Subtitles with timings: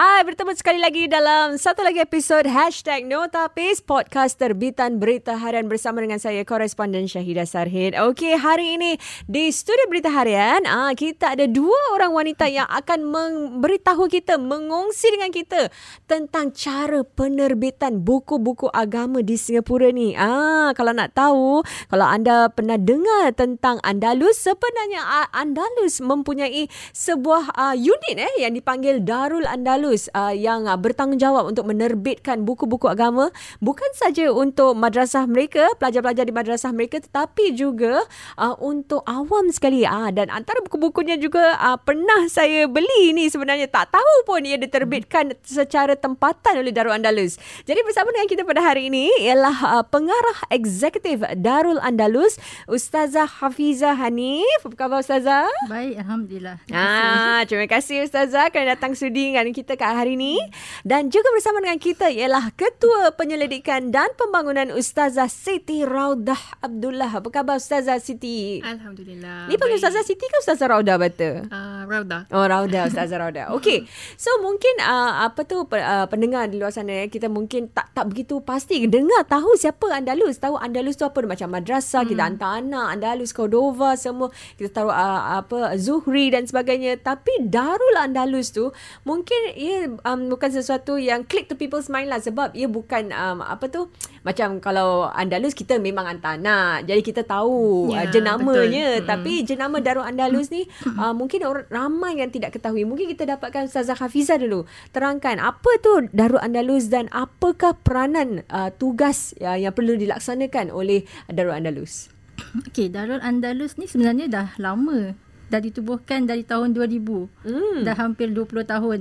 [0.00, 5.70] I Hai, bertemu sekali lagi dalam satu lagi episod Hashtag Notapis Podcast terbitan berita harian
[5.70, 7.94] bersama dengan saya, koresponden Syahidah Sarhid.
[7.94, 8.98] Okey, hari ini
[9.30, 15.06] di studio berita harian, ah kita ada dua orang wanita yang akan memberitahu kita, mengongsi
[15.14, 15.70] dengan kita
[16.10, 20.18] tentang cara penerbitan buku-buku agama di Singapura ni.
[20.18, 27.76] Ah, kalau nak tahu, kalau anda pernah dengar tentang Andalus, sebenarnya Andalus mempunyai sebuah uh,
[27.78, 33.88] unit eh yang dipanggil Darul Andalus uh, yang uh, bertanggungjawab untuk menerbitkan buku-buku agama bukan
[33.96, 38.04] saja untuk madrasah mereka, pelajar-pelajar di madrasah mereka tetapi juga
[38.36, 39.84] uh, untuk awam sekali.
[39.84, 44.56] Uh, dan antara buku-bukunya juga uh, pernah saya beli ni sebenarnya tak tahu pun ia
[44.56, 47.36] diterbitkan secara tempatan oleh Darul Andalus.
[47.64, 53.96] Jadi bersama dengan kita pada hari ini ialah uh, pengarah eksekutif Darul Andalus Ustazah Hafizah
[53.98, 54.60] Hanif.
[54.64, 55.48] Apa khabar Ustazah?
[55.66, 56.56] Baik, Alhamdulillah.
[56.72, 60.38] Ah, terima kasih Ustazah kerana datang sudi dengan kita kat hari ini
[60.86, 67.18] dan juga bersama dengan kita ialah Ketua Penyelidikan dan Pembangunan Ustazah Siti Raudah Abdullah.
[67.18, 68.62] Apa khabar Ustazah Siti?
[68.62, 69.50] Alhamdulillah.
[69.50, 71.50] Ni panggil Ustazah Siti ke Ustazah Raudah betul?
[71.50, 72.30] Uh, Raudah.
[72.30, 73.50] Oh Raudah, Ustazah Raudah.
[73.58, 73.90] Okey.
[74.14, 78.38] So mungkin uh, apa tu uh, pendengar di luar sana kita mungkin tak tak begitu
[78.44, 80.38] pasti dengar tahu siapa Andalus.
[80.38, 82.10] Tahu Andalus tu apa macam madrasah, hmm.
[82.14, 84.30] kita hantar anak Andalus, Cordova semua.
[84.54, 87.00] Kita tahu uh, apa Zuhri dan sebagainya.
[87.00, 88.70] Tapi Darul Andalus tu
[89.02, 93.40] mungkin ia um, bukan sesuatu yang click to people's mind lah sebab ia bukan um,
[93.40, 93.88] apa tu
[94.20, 99.08] macam kalau Andalus kita memang antana jadi kita tahu ya, uh, jenamanya betul.
[99.08, 103.72] tapi jenama Darul Andalus ni uh, mungkin orang ramai yang tidak ketahui mungkin kita dapatkan
[103.72, 109.72] Ustazah Hafiza dulu terangkan apa tu Darul Andalus dan apakah peranan uh, tugas uh, yang
[109.72, 112.12] perlu dilaksanakan oleh Darul Andalus
[112.68, 115.16] Okey, Darul Andalus ni sebenarnya dah lama
[115.48, 117.48] dah ditubuhkan dari tahun 2000.
[117.48, 117.80] Hmm.
[117.82, 119.00] Dah hampir 20 tahun.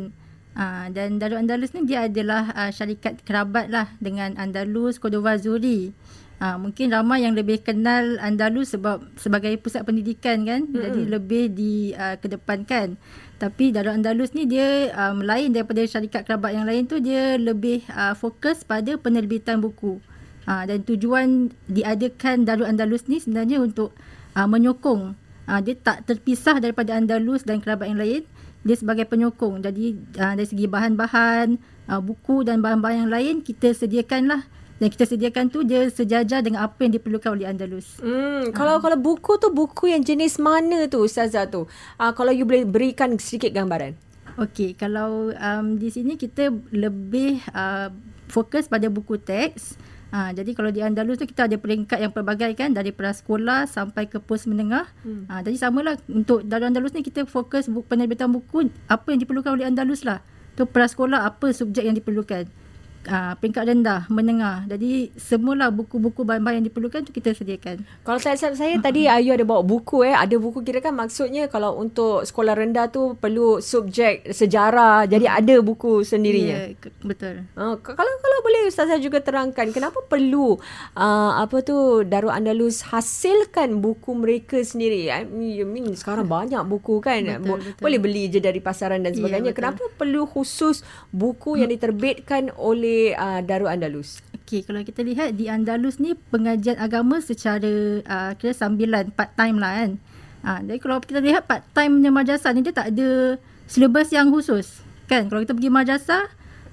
[0.58, 5.94] Uh, dan Darul Andalus ni dia adalah uh, syarikat kerabat lah dengan Andalus, Cordova, Zuri.
[6.42, 10.66] Uh, mungkin ramai yang lebih kenal Andalus sebab sebagai pusat pendidikan kan.
[10.66, 10.82] Mm-hmm.
[10.82, 12.98] Jadi lebih dikedepankan.
[12.98, 16.98] Uh, Tapi Darul Andalus ni dia um, lain daripada syarikat kerabat yang lain tu.
[16.98, 20.02] Dia lebih uh, fokus pada penerbitan buku.
[20.50, 23.94] Uh, dan tujuan diadakan Darul Andalus ni sebenarnya untuk
[24.34, 25.14] uh, menyokong.
[25.46, 28.26] Uh, dia tak terpisah daripada Andalus dan kerabat yang lain
[28.66, 29.62] dia sebagai penyokong.
[29.62, 31.58] Jadi uh, dari segi bahan-bahan,
[31.90, 34.46] uh, buku dan bahan-bahan yang lain kita sediakanlah
[34.78, 37.98] dan kita sediakan tu dia sejajar dengan apa yang diperlukan oleh Andalus.
[37.98, 38.82] Hmm, kalau uh.
[38.82, 41.66] kalau buku tu buku yang jenis mana tu Ustazah tu?
[41.98, 43.98] Uh, kalau you boleh berikan sedikit gambaran.
[44.38, 47.90] Okey, kalau um, di sini kita lebih uh,
[48.30, 49.74] fokus pada buku teks.
[50.08, 54.08] Ha, jadi kalau di Andalus tu kita ada peringkat yang pelbagai kan dari prasekolah sampai
[54.08, 54.88] ke pos menengah.
[55.04, 55.28] Hmm.
[55.28, 59.52] Ha, jadi samalah untuk dari Andalus ni kita fokus bu- penerbitan buku apa yang diperlukan
[59.52, 60.24] oleh Andalus lah.
[60.56, 62.48] Tu prasekolah apa subjek yang diperlukan
[63.08, 64.68] uh, peringkat rendah, menengah.
[64.68, 67.82] Jadi semualah buku-buku bahan-bahan yang diperlukan tu kita sediakan.
[68.04, 71.48] Kalau saya saya, saya tadi Ayu ada bawa buku eh, ada buku kira kan maksudnya
[71.48, 75.08] kalau untuk sekolah rendah tu perlu subjek sejarah.
[75.08, 76.68] Jadi ada buku sendirinya.
[76.68, 77.48] Ya, betul.
[77.56, 80.60] Uh, kalau kalau boleh ustazah juga terangkan kenapa perlu
[81.00, 85.08] uh, apa tu Darul Andalus hasilkan buku mereka sendiri.
[85.10, 85.24] I
[85.64, 87.24] mean sekarang banyak buku kan.
[87.24, 87.84] Betul, betul.
[87.84, 89.52] Boleh beli je dari pasaran dan ya, sebagainya.
[89.52, 90.84] Ya, kenapa perlu khusus
[91.16, 94.24] buku yang diterbitkan oleh uh, Darul Andalus?
[94.34, 99.60] Okey, kalau kita lihat di Andalus ni pengajian agama secara uh, kira sambilan part time
[99.60, 99.92] lah kan.
[100.48, 103.36] Uh, jadi kalau kita lihat part time punya madrasah ni dia tak ada
[103.68, 104.82] syllabus yang khusus.
[105.12, 105.28] Kan?
[105.28, 106.24] Kalau kita pergi madrasah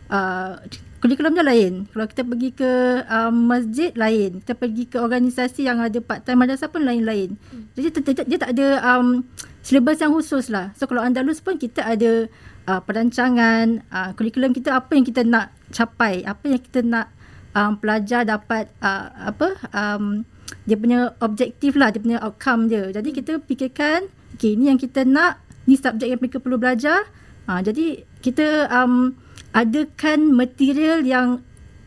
[0.09, 0.63] uh,
[1.05, 1.85] kurikulum dia lain.
[1.93, 2.73] Kalau kita pergi ke
[3.13, 4.41] um, masjid lain.
[4.41, 7.37] Kita pergi ke organisasi yang ada part time madrasah pun lain-lain.
[7.77, 9.21] Jadi dia, dia, tak ada um,
[9.61, 10.73] syllabus yang khusus lah.
[10.81, 12.25] So kalau Andalus pun kita ada
[12.65, 17.13] uh, perancangan, uh, kurikulum kita apa yang kita nak capai apa yang kita nak
[17.59, 20.23] um, pelajar dapat uh, apa um,
[20.65, 24.07] dia punya objektif lah dia punya outcome dia jadi kita fikirkan
[24.39, 27.11] okay, ni yang kita nak ni subjek yang mereka perlu belajar
[27.51, 29.19] uh, jadi kita um,
[29.55, 31.41] adakan material yang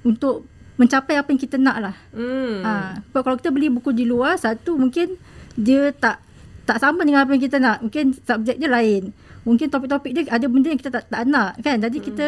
[0.08, 0.48] untuk
[0.80, 2.64] mencapai apa yang kita nak lah hmm.
[2.64, 5.20] uh, kalau kita beli buku di luar satu mungkin
[5.58, 6.22] dia tak
[6.64, 9.12] tak sama dengan apa yang kita nak mungkin subjek dia lain
[9.44, 12.06] mungkin topik-topik dia ada benda yang kita tak, tak nak kan jadi hmm.
[12.08, 12.28] kita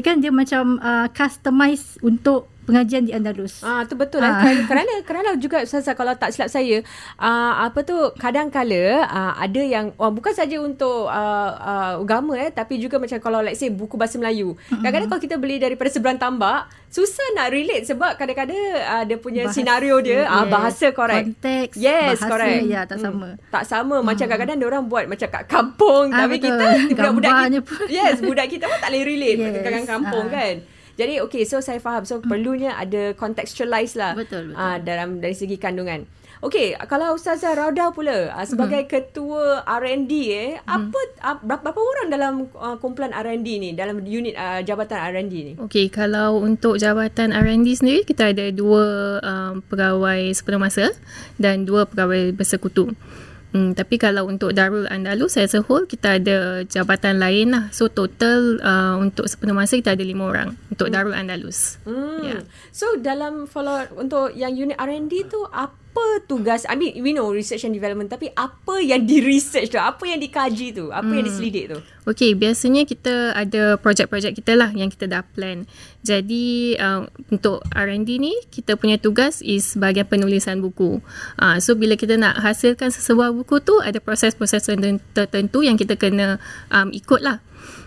[0.00, 3.60] kan dia macam uh, customize untuk pengajian di Andalus.
[3.60, 4.40] Ah tu betul lah.
[4.40, 4.64] Ah.
[4.64, 6.80] Kerana, kerana juga Ustazah kalau tak silap saya
[7.16, 12.48] uh, apa tu kadang-kala uh, ada yang oh, bukan saja untuk uh, uh, agama eh
[12.48, 14.56] tapi juga macam kalau let's say buku bahasa Melayu.
[14.68, 19.42] Kadang-kadang kalau kita beli daripada seberang tambak susah nak relate sebab kadang-kadang uh, dia punya
[19.44, 20.50] Bahasa, senario dia ah yes.
[20.50, 21.26] bahasa correct.
[21.26, 22.62] Konteks, Yes, bahasa, correct.
[22.64, 23.28] ya, tak Hmm, sama.
[23.50, 23.96] Tak sama.
[24.00, 26.54] Macam kadang-kadang dia orang buat macam kat kampung Ah, tapi betul.
[26.54, 27.58] kita budak-budak kita,
[27.90, 29.60] yes, budak kita pun tak boleh relate yes.
[29.60, 30.32] kat kampung ah.
[30.32, 30.54] kan.
[30.94, 34.60] Jadi okay so saya faham so perlunya ada contextualize lah Betul, betul.
[34.60, 36.06] ah, dalam dari segi kandungan.
[36.44, 42.08] Okay, kalau Ustazah Rauda pula ah, sebagai ketua R&D eh, apa ah, berapa, berapa orang
[42.12, 45.52] dalam uh, kumpulan R&D ni dalam unit uh, jabatan R&D ni?
[45.56, 48.84] Okey, kalau untuk jabatan R&D sendiri kita ada dua
[49.24, 50.92] um, pegawai sepenuh masa
[51.40, 52.92] dan dua pegawai bersekutu.
[52.92, 53.24] Hmm,
[53.54, 57.70] tapi kalau untuk Darul Andalus as a whole kita ada jabatan lain lah.
[57.70, 61.78] So total uh, untuk sepenuh masa kita ada lima orang untuk Darul Andalus.
[61.86, 62.18] Hmm.
[62.26, 62.42] Yeah.
[62.74, 65.83] So dalam follow untuk yang unit R&D tu apa
[66.24, 70.02] tugas I mean we know research and development tapi apa yang di research tu apa
[70.08, 74.92] yang dikaji tu apa yang diselidik tu Okey, biasanya kita ada projek-projek kita lah yang
[74.92, 75.64] kita dah plan.
[76.04, 81.00] Jadi uh, untuk R&D ni kita punya tugas is bahagian penulisan buku.
[81.40, 85.96] Uh, so bila kita nak hasilkan sesebuah buku tu ada proses-proses terten- tertentu yang kita
[85.96, 86.36] kena
[86.68, 87.40] um, ikut lah.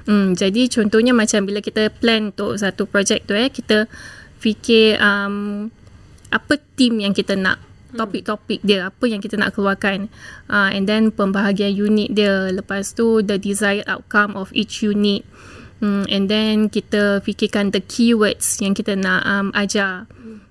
[0.10, 3.86] Hmm, jadi contohnya macam bila kita plan untuk satu projek tu eh kita
[4.42, 5.70] fikir um,
[6.34, 7.67] apa team yang kita nak
[7.98, 10.08] topik-topik dia apa yang kita nak keluarkan
[10.48, 15.26] uh, and then pembahagian unit dia lepas tu the desired outcome of each unit
[15.82, 20.06] hmm, and then kita fikirkan the keywords yang kita nak um, ajar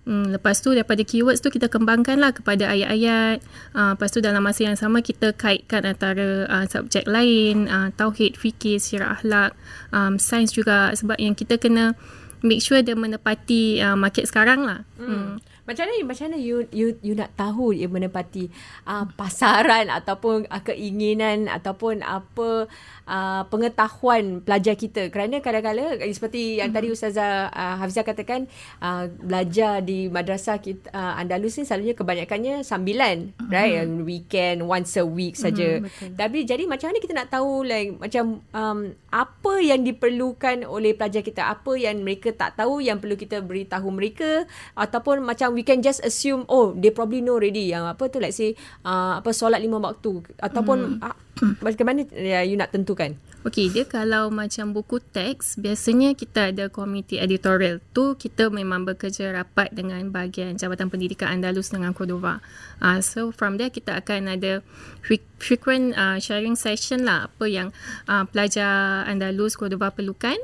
[0.06, 3.42] Hmm, lepas tu daripada keywords tu kita kembangkan lah kepada ayat-ayat.
[3.74, 8.38] Uh, lepas tu dalam masa yang sama kita kaitkan antara uh, subjek lain, uh, tauhid,
[8.38, 9.58] fikir, syiar akhlak,
[9.90, 11.98] um, sains juga sebab yang kita kena
[12.46, 14.86] make sure dia menepati uh, market sekarang lah.
[14.94, 15.10] Hmm.
[15.10, 15.55] hmm.
[15.66, 18.46] Macam mana macam mana you you you nak tahu ia menepati
[18.86, 22.70] uh, pasaran ataupun uh, keinginan ataupun apa
[23.10, 25.10] uh, pengetahuan pelajar kita?
[25.10, 28.46] Kerana kadang-kadang eh, seperti yang tadi Ustazah uh, Hafizah katakan
[28.78, 33.82] uh, belajar di madrasah kita uh, Andalus ni selalunya kebanyakannya sambilan right?
[33.82, 35.82] And weekend once a week saja.
[35.82, 36.14] betul.
[36.14, 38.78] tapi jadi macam mana kita nak tahu like macam um,
[39.10, 41.48] apa yang diperlukan oleh pelajar kita?
[41.48, 44.44] Apa yang mereka tak tahu yang perlu kita beritahu mereka?
[44.76, 47.72] Ataupun macam we can just assume oh they probably know already.
[47.72, 48.52] Yang apa tu let's say
[48.84, 51.16] uh, apa solat lima waktu ataupun uh,
[51.64, 53.16] macam mana ya, you nak tentukan
[53.46, 57.78] Okey, dia kalau macam buku teks, biasanya kita ada komiti editorial.
[57.94, 62.42] Tu kita memang bekerja rapat dengan bahagian Jabatan Pendidikan Andalus dengan Cordova.
[62.82, 64.66] Uh, so from there kita akan ada
[64.98, 67.70] fre- frequent uh, sharing session lah apa yang
[68.10, 70.34] uh, pelajar Andalus Cordova perlukan,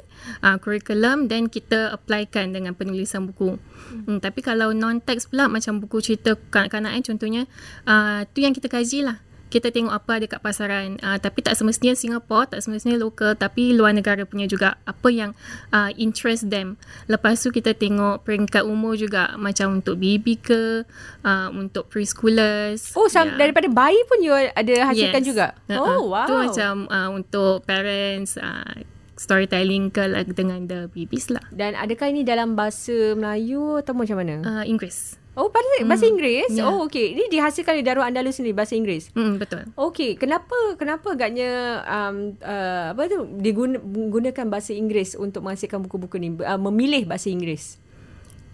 [0.47, 3.59] uh, curriculum dan kita applykan dengan penulisan buku.
[4.07, 7.43] Hmm, tapi kalau non-teks pula macam buku cerita kanak-kanak eh, contohnya,
[7.83, 10.97] uh, tu yang kita kaji lah kita tengok apa ada kat pasaran.
[11.05, 14.81] Uh, tapi tak semestinya Singapore tak semestinya lokal tapi luar negara punya juga.
[14.89, 15.37] Apa yang
[15.69, 16.81] uh, interest them.
[17.05, 19.37] Lepas tu kita tengok peringkat umur juga.
[19.37, 20.89] Macam untuk baby ke
[21.23, 22.97] uh, untuk preschoolers.
[22.97, 23.39] Oh sam- Ya.
[23.39, 25.29] daripada bayi pun you ada hasilkan Yes.
[25.29, 25.47] juga?
[25.71, 25.79] Uh-uh.
[25.79, 26.27] oh wow.
[26.27, 28.83] tu macam uh, untuk parents uh,
[29.15, 31.45] storytelling ke like, dengan the babies lah.
[31.55, 34.43] Dan adakah ini dalam bahasa Melayu atau macam mana?
[34.43, 36.69] Uh, Inggeris oh bahasa, bahasa Inggeris ya.
[36.69, 39.63] oh okey ini dihasilkan di Darul Andalus sendiri bahasa Inggeris mm, betul
[39.93, 46.17] Okey, kenapa kenapa agaknya um, uh, apa tu diguna, menggunakan bahasa Inggeris untuk menghasilkan buku-buku
[46.21, 47.77] ni uh, memilih bahasa Inggeris?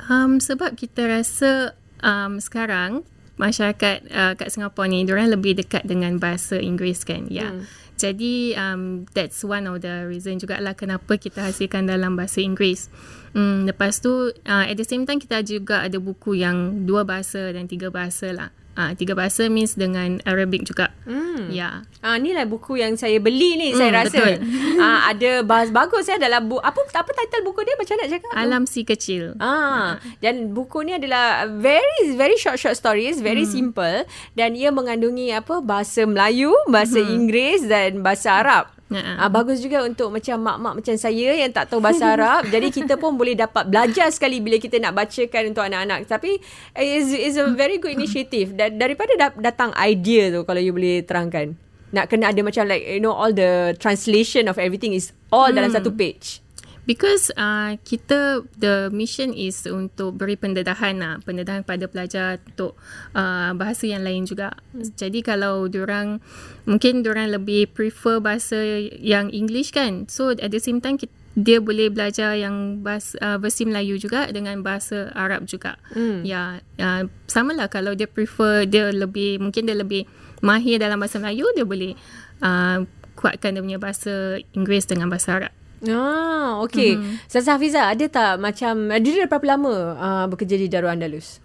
[0.06, 3.02] Um, sebab kita rasa um, sekarang
[3.38, 7.30] masyarakat uh, kat Singapura ni diorang lebih dekat dengan bahasa Inggeris kan.
[7.30, 7.50] Ya.
[7.50, 7.52] Yeah.
[7.62, 7.87] Hmm.
[7.98, 12.86] Jadi um, that's one of the reason jugalah kenapa kita hasilkan dalam bahasa Inggeris.
[13.34, 17.50] Hmm, lepas tu uh, at the same time kita juga ada buku yang dua bahasa
[17.50, 18.50] dan tiga bahasa lah.
[18.78, 20.94] Uh, tiga bahasa means dengan Arabic juga.
[21.02, 21.50] Hmm.
[21.50, 21.82] Ya.
[21.98, 24.14] Ah ni lah buku yang saya beli ni saya Hmm, rasa.
[24.14, 24.34] betul.
[24.78, 28.30] Ah ada bahas bagus ya dalam buku apa apa title buku dia macam nak cakap?
[28.38, 29.34] Alam si kecil.
[29.42, 33.50] Ah, dan buku ni adalah very very short short stories, very hmm.
[33.74, 34.06] simple
[34.38, 37.10] dan ia mengandungi apa bahasa Melayu, bahasa hmm.
[37.18, 38.77] Inggeris dan bahasa Arab.
[38.88, 42.48] Ah bagus juga untuk macam mak-mak macam saya yang tak tahu bahasa Arab.
[42.48, 46.08] jadi kita pun boleh dapat belajar sekali bila kita nak bacakan untuk anak-anak.
[46.08, 46.40] Tapi
[46.80, 48.56] is is a very good initiative.
[48.56, 51.52] Dan daripada da- datang idea tu kalau you boleh terangkan.
[51.92, 55.68] Nak kena ada macam like you know all the translation of everything is all dalam
[55.68, 56.40] satu page.
[56.88, 62.80] Because uh, kita the mission is untuk beri pendedahan lah, pendedahan pada pelajar untuk
[63.12, 64.56] uh, bahasa yang lain juga.
[64.72, 64.88] Hmm.
[64.96, 66.24] Jadi kalau diorang
[66.64, 68.56] mungkin diorang lebih prefer bahasa
[69.04, 70.08] yang English kan.
[70.08, 74.24] So at the same time kita, dia boleh belajar yang bahasa uh, versi Melayu juga
[74.32, 75.76] dengan bahasa Arab juga.
[75.92, 76.24] Hmm.
[76.24, 80.08] Ya, uh, samalah kalau dia prefer dia lebih mungkin dia lebih
[80.40, 81.92] mahir dalam bahasa Melayu dia boleh
[82.40, 82.80] uh,
[83.12, 85.57] kuatkan dia punya bahasa Inggeris dengan bahasa Arab.
[85.86, 86.98] Ah, okey.
[86.98, 87.14] Mm-hmm.
[87.30, 91.38] Sasa Hafiza, ada tak macam dia dah berapa lama uh, bekerja di Darul Andalus?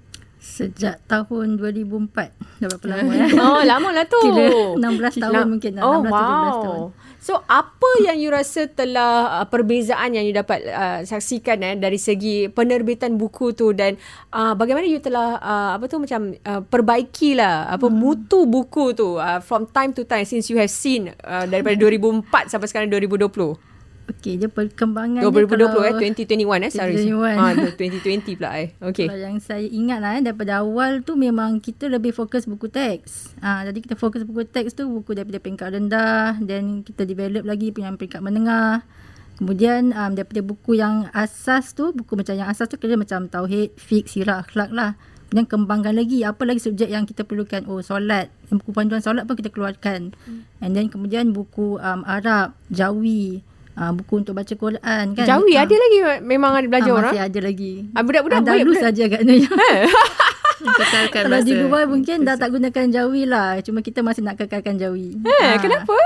[0.44, 2.12] Sejak tahun 2004.
[2.60, 3.26] Dah berapa lama ya?
[3.48, 4.20] Oh, lama lah tu.
[4.20, 5.72] Kira 16 tahun mungkin.
[5.80, 6.12] Oh, 16 17 tahun.
[6.12, 6.92] wow.
[7.24, 11.96] So, apa yang you rasa telah uh, perbezaan yang you dapat uh, saksikan eh, dari
[11.96, 13.96] segi penerbitan buku tu dan
[14.36, 17.96] uh, bagaimana you telah uh, apa tu macam uh, perbaikilah apa hmm.
[17.96, 22.52] mutu buku tu uh, from time to time since you have seen uh, daripada 2004
[22.52, 23.73] sampai sekarang 2020.
[24.04, 25.94] Okey, dia perkembangan 2020 dia eh
[26.28, 26.96] 2021 eh sorry.
[27.08, 27.40] 2021.
[27.40, 28.70] Ah 2020 pula eh.
[28.84, 29.08] Okey.
[29.08, 33.40] Kalau yang saya ingat lah eh, daripada awal tu memang kita lebih fokus buku teks.
[33.40, 37.72] Ha, jadi kita fokus buku teks tu buku daripada peringkat rendah dan kita develop lagi
[37.72, 38.84] punya peringkat menengah.
[39.40, 43.74] Kemudian um, daripada buku yang asas tu, buku macam yang asas tu kira macam tauhid,
[43.80, 44.94] fiqh, sirah, akhlak lah.
[45.32, 47.66] Kemudian kembangkan lagi apa lagi subjek yang kita perlukan.
[47.66, 50.14] Oh solat, yang buku panduan solat pun kita keluarkan.
[50.28, 50.46] Hmm.
[50.62, 53.42] And then kemudian buku um, Arab, Jawi,
[53.76, 55.26] uh, buku untuk baca Quran kan.
[55.26, 57.14] Jawi Ah, ada lagi memang ada belajar ah, orang.
[57.14, 57.74] Masih ada lagi.
[57.92, 59.36] Ah, budak-budak Andalus budak- saja agaknya.
[60.80, 63.60] Kekalkan Kalau di luar mungkin dah tak gunakan Jawi lah.
[63.60, 65.20] Cuma kita masih nak kekalkan Jawi.
[65.20, 65.60] Eh, Ah.
[65.60, 65.98] kenapa?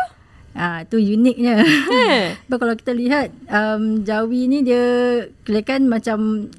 [0.58, 1.62] Ah, tu uniknya.
[1.62, 2.34] Eh.
[2.50, 4.84] Sebab kalau kita lihat um, Jawi ni dia
[5.46, 6.50] kirakan macam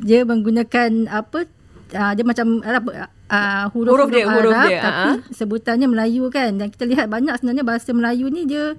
[0.00, 1.50] dia menggunakan apa
[1.92, 5.16] uh, dia macam apa uh, huruf, Huruf dia, huruf Arab, dia, tapi ah.
[5.34, 8.78] sebutannya Melayu kan dan kita lihat banyak sebenarnya bahasa Melayu ni dia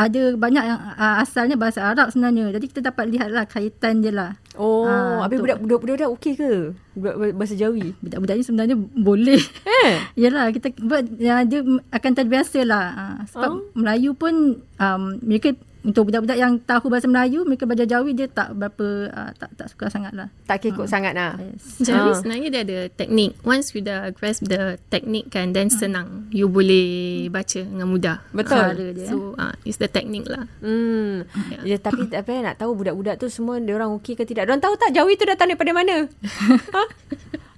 [0.00, 2.56] ada banyak yang uh, asalnya bahasa Arab sebenarnya.
[2.56, 4.32] Jadi kita dapat lihatlah kaitan dia lah.
[4.56, 6.72] Oh, Ah, habis budak budak budak okey ke?
[6.96, 7.92] Budak bahasa Jawi.
[8.00, 9.40] Budak-budak ni sebenarnya boleh.
[9.84, 9.94] Eh.
[10.24, 11.60] Yalah kita but, ya, dia
[11.92, 12.84] akan terbiasa lah.
[12.96, 13.60] Ha, sebab oh.
[13.76, 18.52] Melayu pun um, mereka untuk budak-budak yang tahu bahasa Melayu mereka belajar Jawi dia tak
[18.52, 20.28] berapa uh, tak tak suka sangat lah.
[20.44, 21.40] Tak kekok sangat lah.
[21.40, 21.80] Yes.
[21.88, 22.16] Jawi Ah.
[22.16, 23.30] sebenarnya dia ada teknik.
[23.46, 26.28] Once you dah grasp the teknik kan, then senang.
[26.28, 28.20] You boleh baca dengan mudah.
[28.36, 28.60] Betul.
[28.60, 29.08] Cara dia.
[29.08, 30.44] So, uh, it's the technique lah.
[30.60, 31.24] Hmm.
[31.48, 31.76] Ya.
[31.76, 31.76] Ya.
[31.80, 34.48] tapi apa nak tahu budak-budak tu semua dia orang okey ke tidak?
[34.48, 36.04] Diorang tahu tak Jawi tu datang daripada mana?
[36.76, 36.82] ha?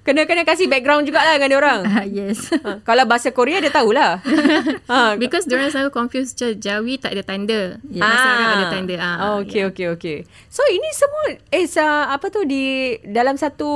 [0.02, 1.80] Kena kena kasih background jugalah dengan dia orang.
[1.92, 2.50] Ah, yes.
[2.50, 4.18] Ha, kalau bahasa Korea dia tahulah.
[4.90, 7.78] ha, Because diorang selalu confuse je Jawi tak ada tanda.
[7.86, 8.94] Bahasa Arab ada tanda.
[8.98, 10.18] Ah, Oh, okay, okay, okay.
[10.50, 13.68] So ini semua is uh, apa tu di dalam satu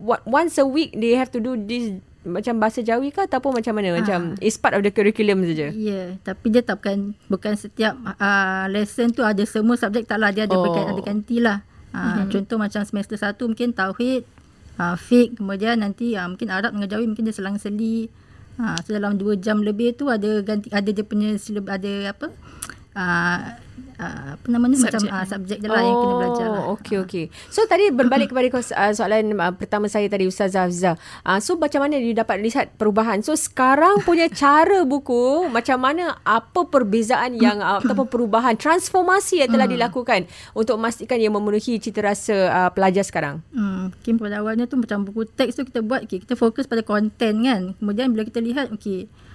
[0.00, 3.72] what, once a week they have to do this macam bahasa Jawi ke ataupun macam
[3.76, 3.92] mana?
[3.96, 5.68] Macam it's part of the curriculum saja.
[5.68, 10.16] Ya, yeah, tapi dia tak bukan bukan setiap uh, lesson tu ada semua subjek tak
[10.20, 10.60] lah dia ada Oh.
[10.60, 10.64] oh.
[10.68, 11.60] berkait ada ganti lah.
[11.88, 12.28] Uh, mm-hmm.
[12.28, 14.28] Contoh macam semester 1 mungkin tauhid,
[14.78, 18.08] uh, fiqh, kemudian nanti uh, mungkin Arab dengan Jawi mungkin dia selang-seli.
[18.58, 21.34] Uh, so dalam 2 jam lebih tu ada ganti ada dia punya
[21.70, 22.26] ada apa?
[22.98, 23.54] Uh,
[23.98, 24.90] uh, apa namanya Subjek.
[24.90, 26.62] macam uh, subjek dia lah yang kena belajar lah.
[26.62, 27.24] Oh, okey okey.
[27.50, 30.96] So tadi berbalik kepada uh, soalan uh, pertama saya tadi Ustazah Hafizah.
[31.26, 33.20] Uh, so macam mana you dapat lihat perubahan?
[33.20, 39.50] So sekarang punya cara buku macam mana apa perbezaan yang uh, ataupun perubahan transformasi yang
[39.50, 43.42] telah dilakukan untuk memastikan ia memenuhi cita rasa uh, pelajar sekarang?
[43.52, 46.82] Hmm, mungkin pada awalnya tu macam buku teks tu kita buat, okay, kita fokus pada
[46.82, 47.60] konten kan.
[47.78, 49.27] Kemudian bila kita lihat, okay, pelajar,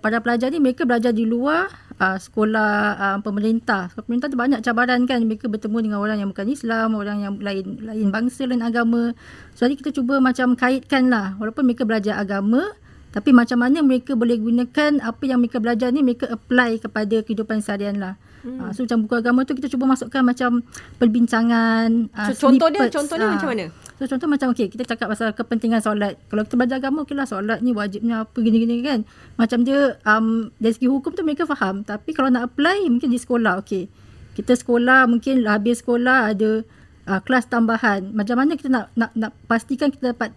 [0.00, 3.88] para pelajar ni mereka belajar di luar uh, sekolah uh, pemerintah.
[3.92, 5.24] Sekolah pemerintah tu banyak cabaran kan.
[5.24, 9.16] Mereka bertemu dengan orang yang bukan Islam, orang yang lain lain bangsa, lain agama.
[9.56, 11.36] So, jadi kita cuba macam kaitkan lah.
[11.40, 12.76] Walaupun mereka belajar agama,
[13.10, 17.58] tapi macam mana mereka boleh gunakan apa yang mereka belajar ni, mereka apply kepada kehidupan
[17.64, 18.14] seharian lah.
[18.40, 18.56] Hmm.
[18.56, 20.64] Uh, so macam buku agama tu kita cuba masukkan macam
[20.96, 22.08] perbincangan.
[22.14, 23.32] Uh, contoh dia contoh dia ah.
[23.36, 23.66] macam mana?
[24.00, 26.16] So contoh macam okay, kita cakap pasal kepentingan solat.
[26.32, 29.04] Kalau kita belajar agama, okay lah solat ni wajibnya apa gini-gini kan.
[29.36, 31.84] Macam dia um, dari segi hukum tu mereka faham.
[31.84, 33.92] Tapi kalau nak apply mungkin di sekolah, okay.
[34.32, 36.64] Kita sekolah mungkin habis sekolah ada
[37.12, 38.08] uh, kelas tambahan.
[38.16, 40.32] Macam mana kita nak nak, nak pastikan kita dapat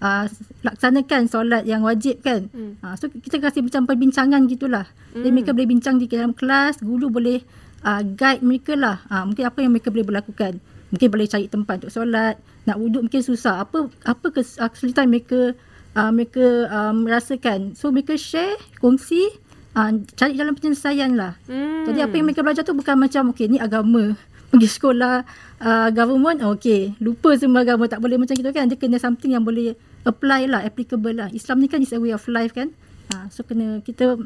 [0.00, 0.24] uh,
[0.64, 2.48] laksanakan solat yang wajib kan.
[2.48, 2.80] Hmm.
[2.80, 4.88] Uh, so kita kasih macam perbincangan gitulah.
[5.12, 5.20] Hmm.
[5.20, 7.44] Jadi mereka boleh bincang di dalam kelas, guru boleh
[7.84, 9.04] uh, guide mereka lah.
[9.12, 10.64] Uh, mungkin apa yang mereka boleh berlakukan.
[10.92, 12.40] Mungkin boleh cari tempat untuk solat.
[12.68, 13.62] Nak wuduk mungkin susah.
[13.66, 15.56] Apa apa kes- kesulitan mereka
[15.96, 17.74] uh, mereka um, rasakan.
[17.76, 19.28] So mereka share, kongsi,
[19.76, 21.36] uh, cari jalan penyelesaian lah.
[21.48, 21.88] Hmm.
[21.88, 24.16] Jadi apa yang mereka belajar tu bukan macam okay ni agama.
[24.52, 25.24] Pergi sekolah
[25.64, 28.68] uh, government okay lupa semua agama tak boleh macam gitu kan.
[28.68, 29.72] Dia kena something yang boleh
[30.04, 31.28] apply lah, applicable lah.
[31.32, 32.68] Islam ni kan is a way of life kan.
[33.12, 34.20] Uh, so kena kita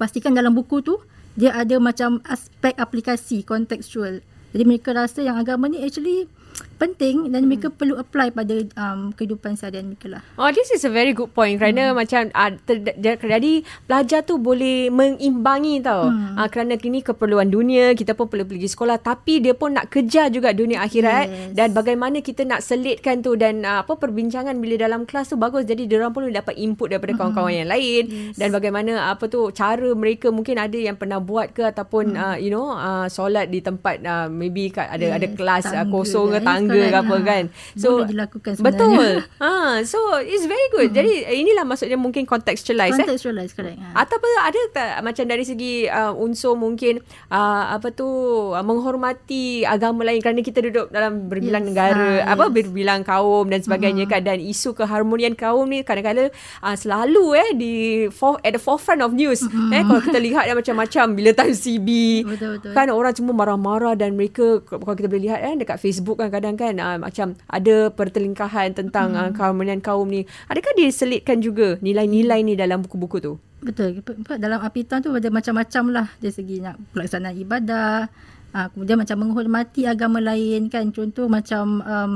[0.00, 0.96] pastikan dalam buku tu
[1.34, 4.22] dia ada macam aspek aplikasi contextual.
[4.54, 6.30] Jadi mereka rasa yang agama ni actually
[6.76, 10.22] penting dan mereka perlu apply pada um, kehidupan seharian mereka lah.
[10.36, 11.96] Oh, this is a very good point kerana hmm.
[11.96, 13.52] macam uh, ter- jadi
[13.86, 16.10] pelajar tu boleh mengimbangi tau.
[16.10, 16.36] Hmm.
[16.36, 20.32] Uh, kerana kini keperluan dunia, kita pun perlu pergi sekolah tapi dia pun nak kejar
[20.32, 21.52] juga dunia akhirat yes.
[21.54, 25.68] dan bagaimana kita nak selitkan tu dan uh, apa perbincangan bila dalam kelas tu bagus
[25.68, 27.20] jadi dia orang pun dapat input daripada hmm.
[27.20, 28.36] kawan-kawan yang lain yes.
[28.40, 32.24] dan bagaimana apa tu cara mereka mungkin ada yang pernah buat ke ataupun hmm.
[32.24, 35.16] uh, you know uh, solat di tempat uh, maybe kat, ada yes.
[35.20, 37.44] ada kelas uh, kosong ke tangga tangga ke apa kan.
[37.76, 38.80] So boleh dilakukan sebenarnya.
[38.80, 39.12] Betul.
[39.42, 39.52] ha
[39.84, 40.88] so it's very good.
[40.90, 40.96] Hmm.
[41.02, 41.12] Jadi
[41.44, 43.56] inilah maksudnya mungkin contextualize contextualize eh.
[43.56, 43.78] correct.
[43.78, 44.04] Ha.
[44.04, 48.06] Ataupun ada tak macam dari segi uh, unsur mungkin uh, apa tu
[48.52, 51.68] uh, menghormati agama lain kerana kita duduk dalam berbilang yes.
[51.70, 52.52] negara, ha, apa yes.
[52.56, 54.12] berbilang kaum dan sebagainya hmm.
[54.12, 56.32] kan dan isu keharmonian kaum ni kadang-kadang
[56.64, 57.74] uh, selalu eh di
[58.08, 59.72] for, at the forefront of news hmm.
[59.74, 61.88] eh kalau kita lihat yang macam-macam bila time CB
[62.24, 62.72] betul, betul.
[62.72, 66.53] kan orang semua marah-marah dan mereka kalau kita boleh lihat eh dekat Facebook kan kadang
[66.54, 69.20] kan uh, macam ada pertelingkahan tentang hmm.
[69.20, 70.26] uh, keharmonian kaum ni.
[70.50, 73.34] Adakah diselitkan juga nilai-nilai ni dalam buku-buku tu?
[73.64, 74.04] Betul.
[74.36, 78.12] Dalam apitan tu ada macam-macam lah dari segi nak pelaksanaan ibadah.
[78.54, 80.92] Uh, kemudian macam menghormati agama lain kan.
[80.92, 82.12] Contoh macam um,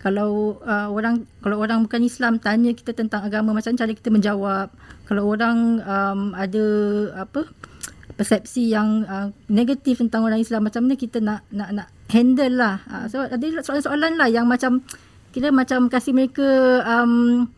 [0.00, 4.68] kalau uh, orang kalau orang bukan Islam tanya kita tentang agama macam cara kita menjawab.
[5.06, 6.64] Kalau orang um, ada
[7.22, 7.48] apa
[8.20, 12.84] persepsi yang uh, negatif tentang orang Islam macam mana kita nak nak nak handle lah.
[12.84, 14.84] Uh, so ada soalan-soalan lah yang macam
[15.32, 16.44] kita macam kasih mereka
[16.84, 17.48] um,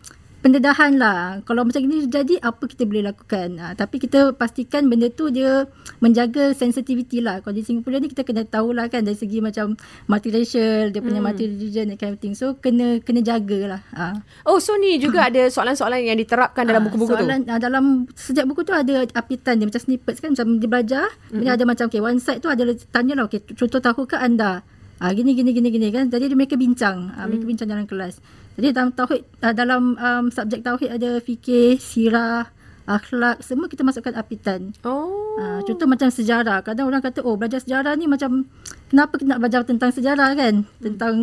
[0.42, 1.40] pendedahan lah.
[1.46, 3.56] Kalau macam ini jadi apa kita boleh lakukan.
[3.62, 5.70] Uh, tapi kita pastikan benda tu dia
[6.02, 7.40] menjaga sensitivity lah.
[7.40, 9.78] Kalau di Singapura ni kita kena tahu lah kan dari segi macam
[10.10, 11.26] multiracial, dia punya hmm.
[11.30, 12.34] multi-religion and kind of thing.
[12.34, 13.86] So kena kena jagalah.
[13.94, 14.18] Uh.
[14.44, 17.54] Oh so ni juga ada soalan-soalan yang diterapkan dalam buku-buku soalan, tu?
[17.54, 17.84] Uh, dalam
[18.18, 20.34] setiap buku tu ada apitan dia macam snippets kan.
[20.34, 21.06] Macam dia belajar.
[21.30, 21.40] Hmm.
[21.46, 24.66] Dia ada macam okay one side tu ada tanya lah okay contoh tahukah anda?
[25.02, 26.06] Ah gini gini gini gini kan.
[26.06, 27.10] Jadi dia mereka bincang.
[27.18, 27.50] Ah mereka hmm.
[27.50, 28.22] bincang dalam kelas.
[28.54, 32.46] Jadi dalam tauhid uh, dalam um, subjek tauhid ada fikir, sirah,
[32.86, 34.70] akhlak, semua kita masukkan apitan.
[34.86, 35.34] Oh.
[35.42, 36.62] Uh, contoh macam sejarah.
[36.62, 38.46] Kadang orang kata, "Oh, belajar sejarah ni macam
[38.94, 40.54] kenapa kita nak belajar tentang sejarah kan?
[40.62, 40.78] Hmm.
[40.78, 41.14] Tentang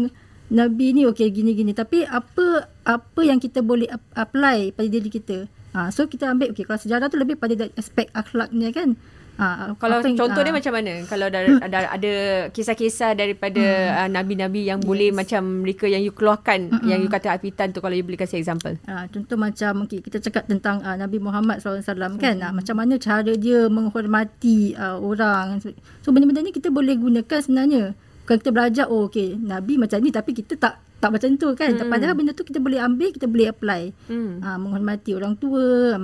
[0.51, 5.47] nabi ni okey gini gini." Tapi apa apa yang kita boleh apply pada diri kita?
[5.71, 8.99] Uh, so kita ambil okey kalau sejarah tu lebih pada aspek akhlaknya kan.
[9.39, 10.57] Ha, kalau yang, contoh dia ha.
[10.59, 10.91] macam mana?
[11.07, 11.63] Kalau ada, hmm.
[11.63, 12.13] ada, ada
[12.51, 13.63] kisah-kisah daripada
[14.03, 14.87] uh, nabi-nabi yang yes.
[14.87, 16.83] boleh macam mereka yang you keluarkan hmm.
[16.83, 18.75] yang you kata apitan tu kalau you boleh kasih example.
[18.83, 22.35] Ha, contoh macam okay, kita cakap tentang uh, Nabi Muhammad SAW kan.
[22.35, 22.43] Hmm.
[22.43, 25.63] Ha, macam mana cara dia menghormati uh, orang.
[26.03, 27.95] So benda-benda ni kita boleh gunakan sebenarnya.
[28.27, 31.79] Kalau kita belajar oh okay Nabi macam ni tapi kita tak tak macam tu kan.
[31.79, 31.87] Hmm.
[31.87, 33.81] Padahal benda tu kita boleh ambil, kita boleh apply.
[34.11, 34.43] Hmm.
[34.43, 35.95] Ha, menghormati orang tua,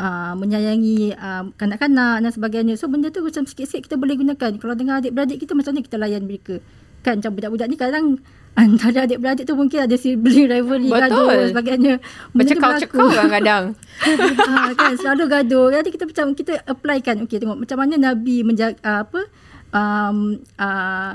[0.00, 2.74] uh, menyayangi uh, kanak-kanak dan sebagainya.
[2.76, 4.60] So benda tu macam sikit-sikit kita boleh gunakan.
[4.60, 6.60] Kalau dengan adik-beradik kita macam mana kita layan mereka.
[7.04, 8.06] Kan macam budak-budak ni kadang
[8.60, 11.94] antara adik-beradik tu mungkin ada sibling rivalry gaduh dan sebagainya.
[12.32, 13.64] Benda Bercakap-cakap kadang-kadang.
[14.48, 15.66] ha, kan selalu gaduh.
[15.76, 17.16] Jadi kita macam kita apply kan.
[17.24, 19.20] Okey tengok macam mana Nabi menjaga uh, apa
[19.76, 21.12] um, uh,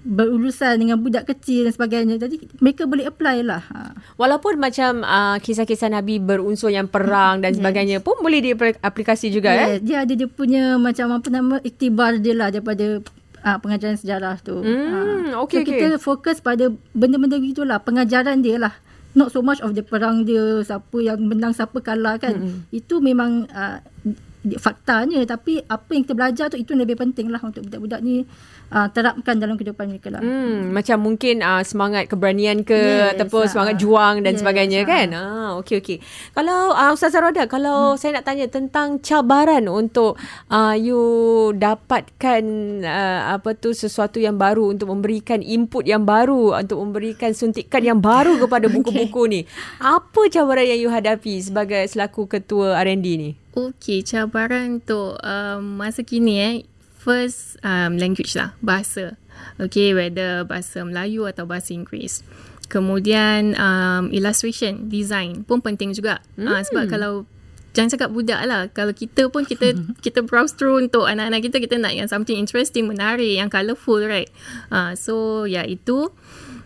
[0.00, 2.16] berurusan dengan budak kecil dan sebagainya.
[2.16, 3.62] Jadi mereka boleh apply lah.
[3.68, 3.92] Ha.
[4.16, 8.04] Walaupun macam uh, kisah-kisah Nabi berunsur yang perang dan sebagainya yes.
[8.04, 9.60] pun boleh diaplikasi juga yes.
[9.60, 9.78] eh.
[9.84, 13.04] Dia ada dia punya macam apa nama iktibar dia lah daripada
[13.44, 14.56] uh, pengajaran sejarah tu.
[14.64, 15.44] Hmm, uh.
[15.44, 15.76] okay, so okay.
[15.76, 18.72] kita fokus pada benda-benda gitulah pengajaran dia lah.
[19.12, 22.40] Not so much of the perang dia siapa yang menang siapa kalah kan.
[22.40, 22.64] Hmm.
[22.72, 23.84] Itu memang uh,
[24.56, 28.24] faktanya tapi apa yang kita belajar tu itu lebih penting lah untuk budak-budak ni
[28.70, 30.22] uh, terapkan dalam kehidupan mereka lah.
[30.22, 34.80] Hmm, macam mungkin uh, semangat keberanian ke yes, ataupun uh, semangat juang dan yes, sebagainya
[34.82, 34.86] uh.
[34.86, 35.08] kan.
[35.12, 35.98] Ah, okey okey.
[36.32, 37.98] Kalau uh, Ustazah Roda, kalau hmm.
[37.98, 40.16] saya nak tanya tentang cabaran untuk
[40.48, 41.02] uh, you
[41.58, 42.42] dapatkan
[42.86, 47.98] uh, apa tu sesuatu yang baru untuk memberikan input yang baru untuk memberikan suntikan yang
[47.98, 49.32] baru kepada buku-buku okay.
[49.32, 49.40] ni.
[49.82, 53.30] Apa cabaran yang you hadapi sebagai selaku ketua R&D ni?
[53.50, 56.54] Okey, cabaran untuk um, masa kini eh
[57.00, 59.16] first um, language lah, bahasa.
[59.56, 62.20] Okay, whether bahasa Melayu atau bahasa Inggeris.
[62.68, 66.20] Kemudian um, illustration, design pun penting juga.
[66.36, 66.52] Hmm.
[66.52, 67.12] Uh, sebab kalau
[67.72, 68.68] jangan cakap budak lah.
[68.70, 72.86] Kalau kita pun kita kita browse through untuk anak-anak kita, kita nak yang something interesting,
[72.86, 74.30] menarik, yang colourful, right?
[74.70, 76.12] Uh, so, ya yeah, itu.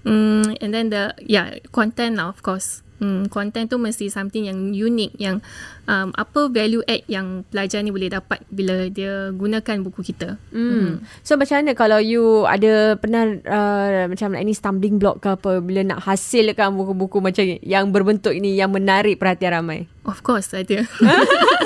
[0.05, 2.84] Um, and then the, yeah, content lah of course.
[3.03, 5.43] Hmm, content tu mesti something yang unik yang
[5.91, 10.39] um, apa value add yang pelajar ni boleh dapat bila dia gunakan buku kita.
[10.55, 10.71] Hmm.
[10.71, 10.93] hmm.
[11.27, 15.83] So macam mana kalau you ada pernah uh, macam ini stumbling block ke apa bila
[15.83, 19.91] nak hasilkan buku-buku macam yang berbentuk ini yang menarik perhatian ramai?
[20.05, 20.85] Of course ada.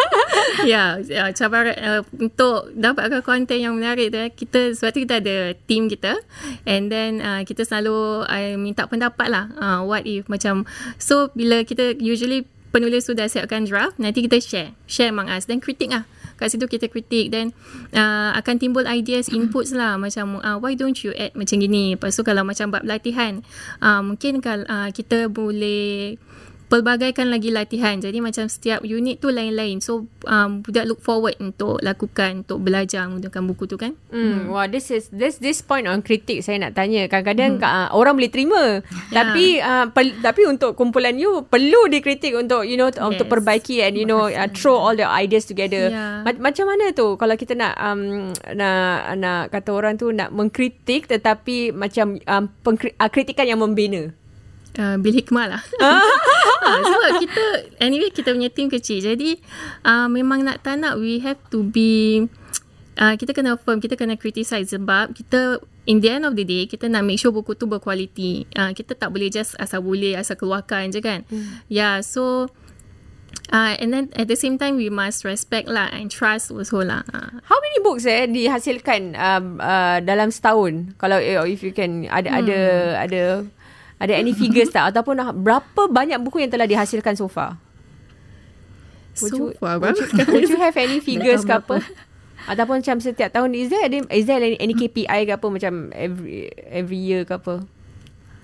[0.72, 5.14] ya, ya cabaran uh, untuk dapatkan konten yang menarik tu eh, kita sebab tu kita
[5.20, 6.18] ada team kita.
[6.64, 10.64] And then uh, kita selalu uh, minta pendapat lah uh, what if macam
[10.96, 15.60] so bila kita usually penulis sudah siapkan draft nanti kita share share among us dan
[15.60, 16.04] kritik lah.
[16.38, 17.50] Kat situ kita kritik dan
[17.90, 21.98] uh, akan timbul ideas inputs lah macam uh, why don't you add macam gini?
[21.98, 23.42] Lepas tu kalau macam bab latihan
[23.82, 26.14] uh, mungkin kalau uh, kita boleh
[26.68, 27.96] pelbagaikan lagi latihan.
[27.98, 29.80] Jadi macam setiap unit tu lain-lain.
[29.80, 33.96] So um, budak look forward untuk lakukan untuk belajar menggunakan buku tu kan.
[34.12, 34.52] Hmm.
[34.52, 37.08] Wah, this is this this point on kritik saya nak tanya.
[37.08, 37.64] Kadang-kadang hmm.
[37.64, 38.84] uh, orang boleh terima.
[38.84, 39.12] Yeah.
[39.18, 43.00] Tapi uh, pel- tapi untuk kumpulan you perlu dikritik untuk you know yes.
[43.00, 45.90] untuk perbaiki and you know uh, throw all the ideas together.
[45.90, 46.22] Yeah.
[46.22, 51.08] Ma- macam mana tu kalau kita nak um, nak nak kata orang tu nak mengkritik
[51.08, 54.12] tetapi macam um, pengkri- uh, kritikan yang membina.
[54.78, 56.06] Uh, bil hikmah lah uh,
[56.94, 57.44] Sebab kita
[57.82, 59.34] Anyway kita punya team kecil Jadi
[59.82, 62.22] uh, Memang nak tak nak We have to be
[62.94, 66.70] uh, Kita kena firm Kita kena criticize Sebab kita In the end of the day
[66.70, 70.38] Kita nak make sure buku tu berkualiti uh, Kita tak boleh just Asal boleh Asal
[70.38, 71.66] keluarkan je kan hmm.
[71.66, 72.46] Yeah so
[73.48, 77.00] Uh, and then at the same time we must respect lah and trust also lah.
[77.08, 77.40] Uh.
[77.48, 80.92] How many books eh dihasilkan um, uh, dalam setahun?
[81.00, 81.16] Kalau
[81.48, 82.40] if you can ada hmm.
[82.44, 82.58] ada
[83.08, 83.22] ada
[83.98, 87.58] ada any figures tak ataupun berapa banyak buku yang telah dihasilkan so far?
[89.18, 91.82] Would so you, far would, you, would you have any figures ke apa?
[92.46, 95.90] Ataupun macam setiap tahun is there any, is there any, any KPI ke apa macam
[95.90, 97.66] every every year ke apa?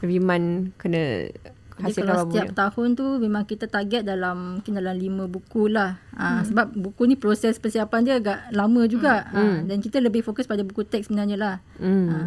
[0.03, 1.31] Every month kena
[1.75, 2.59] hasilkan Jadi kalau setiap buku.
[2.59, 5.99] tahun tu memang kita target dalam mungkin dalam lima buku lah.
[6.15, 6.43] Ha, hmm.
[6.51, 9.27] Sebab buku ni proses persiapan dia agak lama juga.
[9.31, 9.65] Hmm.
[9.65, 11.57] Ha, dan kita lebih fokus pada buku teks sebenarnya lah.
[11.79, 12.07] Hmm.
[12.11, 12.19] Ha,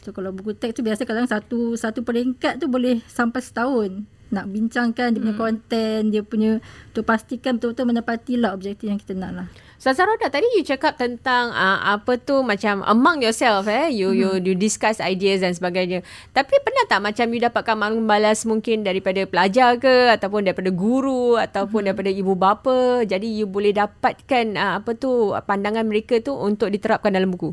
[0.00, 4.46] So kalau buku teks tu biasa kadang satu satu peringkat tu boleh sampai setahun nak
[4.46, 5.42] bincangkan dia punya hmm.
[5.42, 6.52] konten, dia punya
[6.94, 9.46] untuk pastikan betul-betul menepati lah objektif yang kita nak lah.
[9.80, 14.44] Sasaroda tadi you cakap tentang uh, apa tu macam among yourself eh you hmm.
[14.44, 16.06] you you discuss ideas dan sebagainya.
[16.30, 21.34] Tapi pernah tak macam you dapatkan maklum balas mungkin daripada pelajar ke ataupun daripada guru
[21.34, 21.88] ataupun hmm.
[21.90, 27.10] daripada ibu bapa jadi you boleh dapatkan uh, apa tu pandangan mereka tu untuk diterapkan
[27.10, 27.52] dalam buku.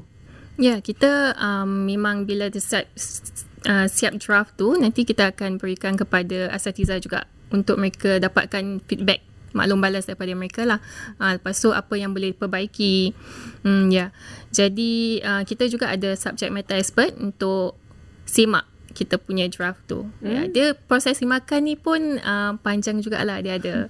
[0.57, 2.89] Ya, yeah, kita um, memang bila siap,
[3.69, 9.21] uh, siap draft tu, nanti kita akan berikan kepada asatiza juga untuk mereka dapatkan feedback
[9.55, 10.79] maklum balas daripada mereka lah.
[11.17, 13.13] Uh, lepas tu apa yang boleh perbaiki.
[13.65, 13.97] Hmm, ya.
[13.97, 14.09] Yeah.
[14.53, 14.93] Jadi
[15.25, 17.77] uh, kita juga ada subject matter expert untuk
[18.27, 20.09] simak kita punya draft tu.
[20.17, 20.25] Hmm?
[20.25, 23.85] Ya, dia proses makan ni pun uh, panjang jugalah dia ada.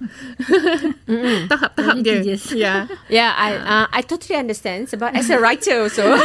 [1.50, 2.20] Tahap-tahap dia.
[2.28, 2.36] Ya.
[2.58, 2.80] Yeah.
[3.08, 6.04] Yeah, I uh, I totally understand sebab as a writer also.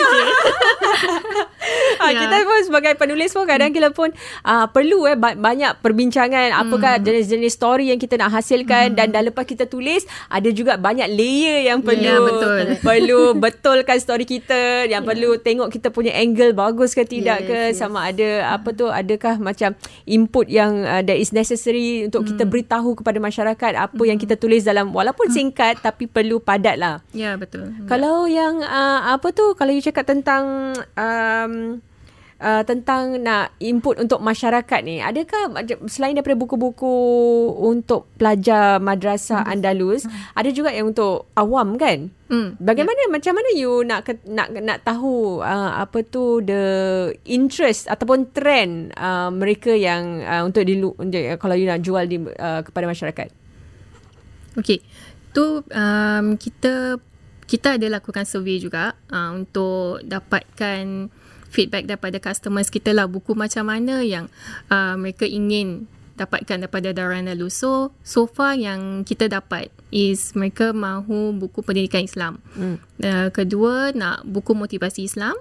[2.04, 2.22] ha, yeah.
[2.28, 3.78] kita pun sebagai penulis pun kadang hmm.
[3.80, 4.10] kita pun
[4.44, 7.04] uh, perlu eh banyak perbincangan apakah hmm.
[7.08, 8.98] jenis-jenis story yang kita nak hasilkan hmm.
[9.00, 12.58] dan dah lepas kita tulis ada juga banyak layer yang perlu yeah, betul.
[12.88, 15.10] perlu betulkan story kita yang yeah.
[15.10, 17.74] perlu tengok kita punya angle bagus ke tidak yes, ke yes.
[17.80, 22.30] sama ada apa tu adakah macam input yang uh, that is necessary untuk hmm.
[22.36, 24.10] kita beritahu kepada masyarakat apa hmm.
[24.10, 25.36] yang kita tulis dalam walaupun hmm.
[25.36, 26.96] singkat tapi perlu padat lah.
[27.16, 27.72] Ya yeah, betul.
[27.88, 28.44] Kalau yeah.
[28.44, 31.80] yang uh, apa tu kalau you cakap tentang um,
[32.39, 35.54] uh, tentang nak input untuk masyarakat ni adakah
[35.86, 36.96] selain daripada buku-buku
[37.60, 39.52] untuk pelajar madrasah hmm.
[39.52, 40.38] Andalus hmm.
[40.38, 42.58] ada juga yang untuk awam kan hmm.
[42.58, 43.12] bagaimana yeah.
[43.12, 46.63] macam mana you nak nak nak tahu uh, apa tu the
[47.28, 50.80] interest ataupun trend uh, mereka yang uh, untuk di
[51.38, 53.28] kalau you nak jual di uh, kepada masyarakat
[54.58, 54.82] okey
[55.34, 57.02] tu um, kita
[57.43, 61.12] kita ada lakukan survey juga uh, untuk dapatkan
[61.54, 64.26] feedback daripada customers kita lah buku macam mana yang
[64.74, 67.58] uh, mereka ingin dapatkan daripada Darah Andalus.
[67.58, 72.38] So, so far yang kita dapat is mereka mahu buku pendidikan Islam.
[72.54, 72.78] Hmm.
[73.02, 75.34] Uh, kedua, nak buku motivasi Islam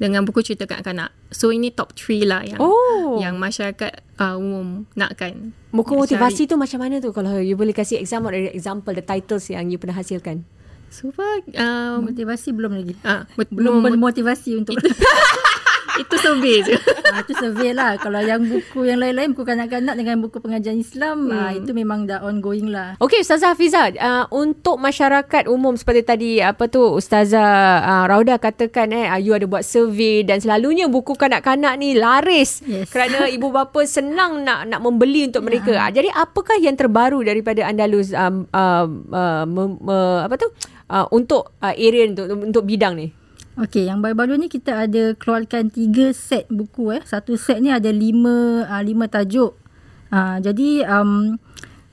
[0.00, 1.12] dengan buku cerita kanak-kanak.
[1.28, 3.20] So, ini top 3 lah yang oh.
[3.20, 5.52] yang masyarakat uh, umum nakkan.
[5.74, 7.12] Buku motivasi tu macam mana tu?
[7.12, 10.46] Kalau you boleh kasih example, example the titles yang you pernah hasilkan.
[10.94, 12.94] So far, um, motivasi belum lagi.
[13.02, 14.78] Uh, belum bermotivasi untuk
[15.94, 16.74] Itu survey je.
[16.74, 17.94] Ha, itu survey lah.
[18.02, 21.34] Kalau yang buku yang lain-lain, buku kanak-kanak dengan buku pengajian Islam, hmm.
[21.34, 22.98] ha, itu memang dah ongoing lah.
[22.98, 23.94] Okay, Ustazah Hafiza.
[23.94, 29.46] Uh, untuk masyarakat umum seperti tadi, apa tu Ustazah uh, Rauda katakan, eh, you ada
[29.46, 32.58] buat survey dan selalunya buku kanak-kanak ni laris.
[32.66, 32.90] Yes.
[32.90, 35.78] Kerana ibu bapa senang nak nak membeli untuk mereka.
[35.78, 40.50] Uh, jadi, apakah yang terbaru daripada Andalus um, uh, uh, me, me, apa tu?
[40.84, 43.23] Uh, untuk uh, area untuk, untuk bidang ni?
[43.54, 47.02] Okey, yang baru-baru ni kita ada keluarkan tiga set buku eh.
[47.06, 49.54] Satu set ni ada lima uh, lima tajuk.
[50.10, 51.38] Uh, jadi um,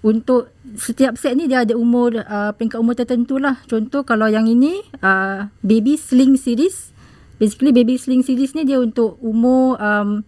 [0.02, 3.62] untuk setiap set ni dia ada umur uh, peringkat umur tertentu lah.
[3.70, 6.90] Contoh kalau yang ini uh, baby sling series.
[7.38, 10.26] Basically baby sling series ni dia untuk umur um,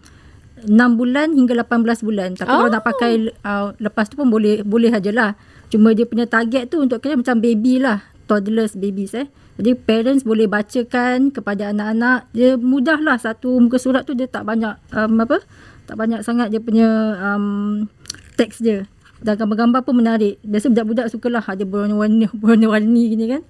[0.70, 2.38] 6 bulan hingga 18 bulan.
[2.38, 2.58] Tapi oh.
[2.62, 5.34] kalau nak pakai uh, lepas tu pun boleh boleh sajalah.
[5.74, 8.13] Cuma dia punya target tu untuk kira macam baby lah.
[8.34, 9.30] Toddlers babies eh.
[9.62, 12.34] Jadi parents boleh bacakan kepada anak-anak.
[12.34, 15.46] Dia mudah lah satu muka surat tu dia tak banyak um, apa?
[15.86, 16.90] Tak banyak sangat dia punya
[17.22, 17.86] um,
[18.34, 18.90] teks dia.
[19.22, 20.42] Dan gambar-gambar pun menarik.
[20.42, 23.42] Biasa budak-budak sukalah ada berwarna-warni berwarna-warni gini kan.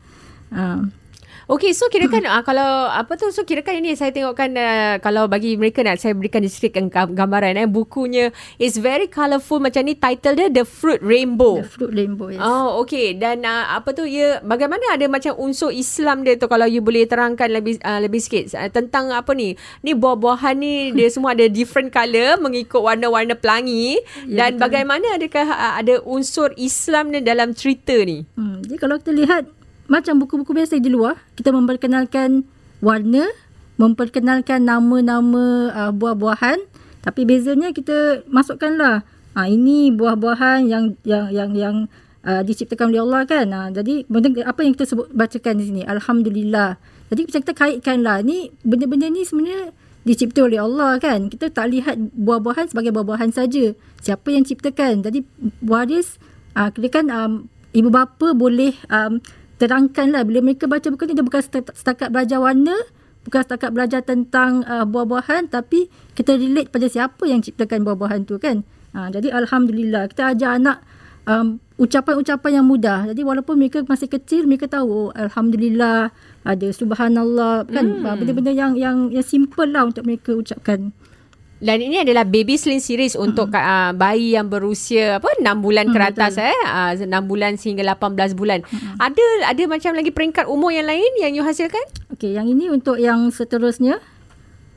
[0.53, 0.79] Uh,
[1.43, 4.95] Okay, so kira kan uh, kalau apa tu, so kira kan ini saya tengokkan uh,
[5.03, 9.99] kalau bagi mereka nak saya berikan deskripsikan gambaran eh bukunya is very colourful macam ni
[9.99, 11.59] title dia The Fruit Rainbow.
[11.59, 12.31] The Fruit Rainbow.
[12.31, 12.39] Yes.
[12.39, 13.19] Oh, okay.
[13.19, 17.03] Dan uh, apa tu ya bagaimana ada macam unsur Islam dia tu kalau you boleh
[17.03, 19.59] terangkan lebih uh, lebih sikit uh, tentang apa ni?
[19.83, 23.99] Ni buah-buahan ni dia semua ada different colour mengikut warna-warna pelangi
[24.31, 24.63] ya, dan betul.
[24.63, 28.23] bagaimana adakah uh, ada unsur Islam ni dalam cerita ni?
[28.39, 29.62] Hmm, jadi kalau kita lihat
[29.93, 32.49] macam buku-buku biasa di luar, kita memperkenalkan
[32.81, 33.29] warna,
[33.77, 36.57] memperkenalkan nama-nama uh, buah-buahan,
[37.05, 39.05] tapi bezanya kita masukkanlah
[39.37, 41.75] uh, ini buah-buahan yang yang yang yang
[42.25, 43.45] uh, diciptakan oleh Allah kan.
[43.53, 44.01] Uh, jadi
[44.49, 45.81] apa yang kita sebut bacakan di sini?
[45.85, 46.81] Alhamdulillah.
[47.13, 49.69] Jadi kita kaitkanlah ni benda-benda ni sebenarnya
[50.01, 51.29] dicipta oleh Allah kan.
[51.29, 53.77] Kita tak lihat buah-buahan sebagai buah-buahan saja.
[54.01, 55.05] Siapa yang ciptakan?
[55.05, 55.21] Jadi
[55.61, 56.17] waris
[56.57, 57.31] uh, kira kan um,
[57.77, 59.21] ibu bapa boleh um,
[59.67, 60.27] terangkanlah.
[60.27, 62.75] Bila mereka baca buku ni dia bukan setakat belajar warna
[63.23, 68.35] bukan setakat belajar tentang uh, buah-buahan tapi kita relate pada siapa yang ciptakan buah-buahan tu
[68.37, 68.67] kan?
[68.93, 70.77] Ha, jadi alhamdulillah kita ajar anak
[71.25, 73.09] um, ucapan-ucapan yang mudah.
[73.09, 76.13] Jadi walaupun mereka masih kecil mereka tahu oh, alhamdulillah
[76.45, 77.85] ada subhanallah kan?
[77.89, 78.05] Hmm.
[78.05, 80.93] Uh, benda-benda yang yang yang simple lah untuk mereka ucapkan
[81.63, 85.93] dan ini adalah baby sling series untuk uh, bayi yang berusia apa 6 bulan mm,
[85.95, 86.51] ke atas betul.
[86.51, 86.91] eh uh,
[87.23, 88.59] 6 bulan sehingga 18 bulan.
[88.67, 88.99] Mm-hmm.
[88.99, 91.81] Ada ada macam lagi peringkat umur yang lain yang you hasilkan?
[92.11, 94.03] Okey, yang ini untuk yang seterusnya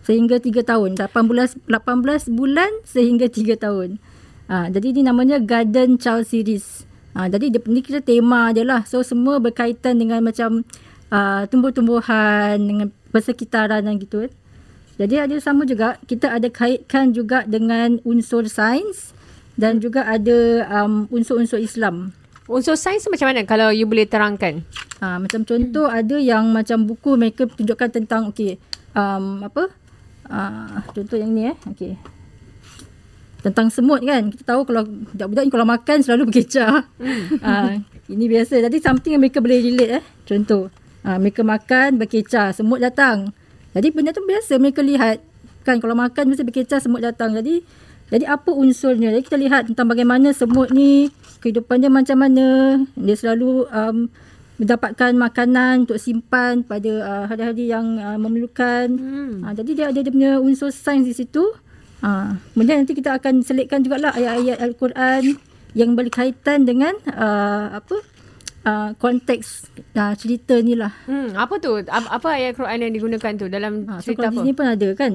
[0.06, 0.94] sehingga 3 tahun.
[0.94, 3.98] 18 18 bulan sehingga 3 tahun.
[4.46, 6.86] Uh, jadi ini namanya Garden Child Series.
[7.18, 8.86] Uh, jadi dia, ni kita tema je lah.
[8.86, 10.62] So semua berkaitan dengan macam
[11.10, 14.32] uh, tumbuh-tumbuhan dengan persekitaran dan gitu eh.
[14.96, 19.12] Jadi ada sama juga kita ada kaitkan juga dengan unsur sains
[19.60, 22.16] dan juga ada um, unsur-unsur Islam.
[22.48, 24.64] Unsur sains macam mana kalau you boleh terangkan?
[25.02, 25.98] Uh, macam contoh hmm.
[26.00, 28.56] ada yang macam buku mereka tunjukkan tentang okey
[28.96, 29.68] um, apa?
[30.26, 31.56] Uh, contoh yang ni eh.
[31.68, 31.92] Okey.
[33.44, 34.32] Tentang semut kan.
[34.32, 36.88] Kita tahu kalau budak-budak ni kalau makan selalu berkecah.
[37.44, 37.72] uh,
[38.08, 38.64] ini biasa.
[38.64, 40.04] Jadi something yang mereka boleh relate eh.
[40.24, 40.72] Contoh.
[41.04, 42.56] Uh, mereka makan berkecah.
[42.56, 43.30] Semut datang.
[43.76, 45.20] Jadi benda tu biasa mereka lihat
[45.68, 47.36] kan kalau makan mesti berkecah semut datang.
[47.36, 47.60] Jadi
[48.08, 49.12] jadi apa unsurnya?
[49.12, 51.12] Jadi kita lihat tentang bagaimana semut ni
[51.44, 52.80] kehidupan dia macam mana.
[52.96, 54.08] Dia selalu um,
[54.56, 58.88] mendapatkan makanan untuk simpan pada uh, hari-hari yang uh, memerlukan.
[58.96, 59.44] Hmm.
[59.44, 61.44] Uh, jadi dia ada dia punya unsur sains di situ.
[62.00, 65.36] Uh, kemudian nanti kita akan selitkan jugalah ayat-ayat Al-Quran
[65.76, 68.00] yang berkaitan dengan uh, apa
[68.66, 70.90] uh, konteks uh, cerita ni lah.
[71.06, 71.78] Hmm, apa tu?
[71.86, 74.34] Apa ayat Quran yang digunakan tu dalam ha, cerita so, apa?
[74.34, 75.12] Di sini pun ada kan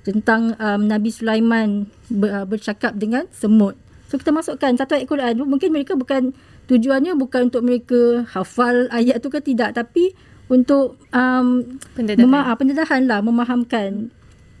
[0.00, 3.76] tentang um, Nabi Sulaiman ber, uh, bercakap dengan semut.
[4.08, 6.32] So kita masukkan satu ayat Quran tu mungkin mereka bukan
[6.70, 10.14] tujuannya bukan untuk mereka hafal ayat tu ke tidak tapi
[10.50, 11.62] untuk um,
[11.94, 12.26] pendedahan.
[12.26, 14.10] Mema- pendedahan lah memahamkan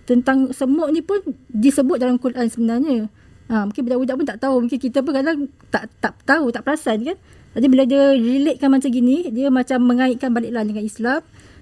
[0.06, 3.06] tentang semut ni pun disebut dalam Quran sebenarnya.
[3.50, 4.54] Ha, mungkin budak-budak pun tak tahu.
[4.62, 7.18] Mungkin kita pun kadang tak tak tahu, tak perasan kan.
[7.50, 11.20] Jadi bila dia relatekan macam gini, dia macam mengaitkan baliklah dengan Islam.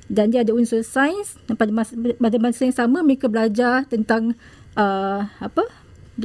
[0.09, 1.37] Dan dia ada unsur sains.
[1.48, 4.33] Pada masa, pada masa yang sama mereka belajar tentang
[4.77, 5.64] uh, apa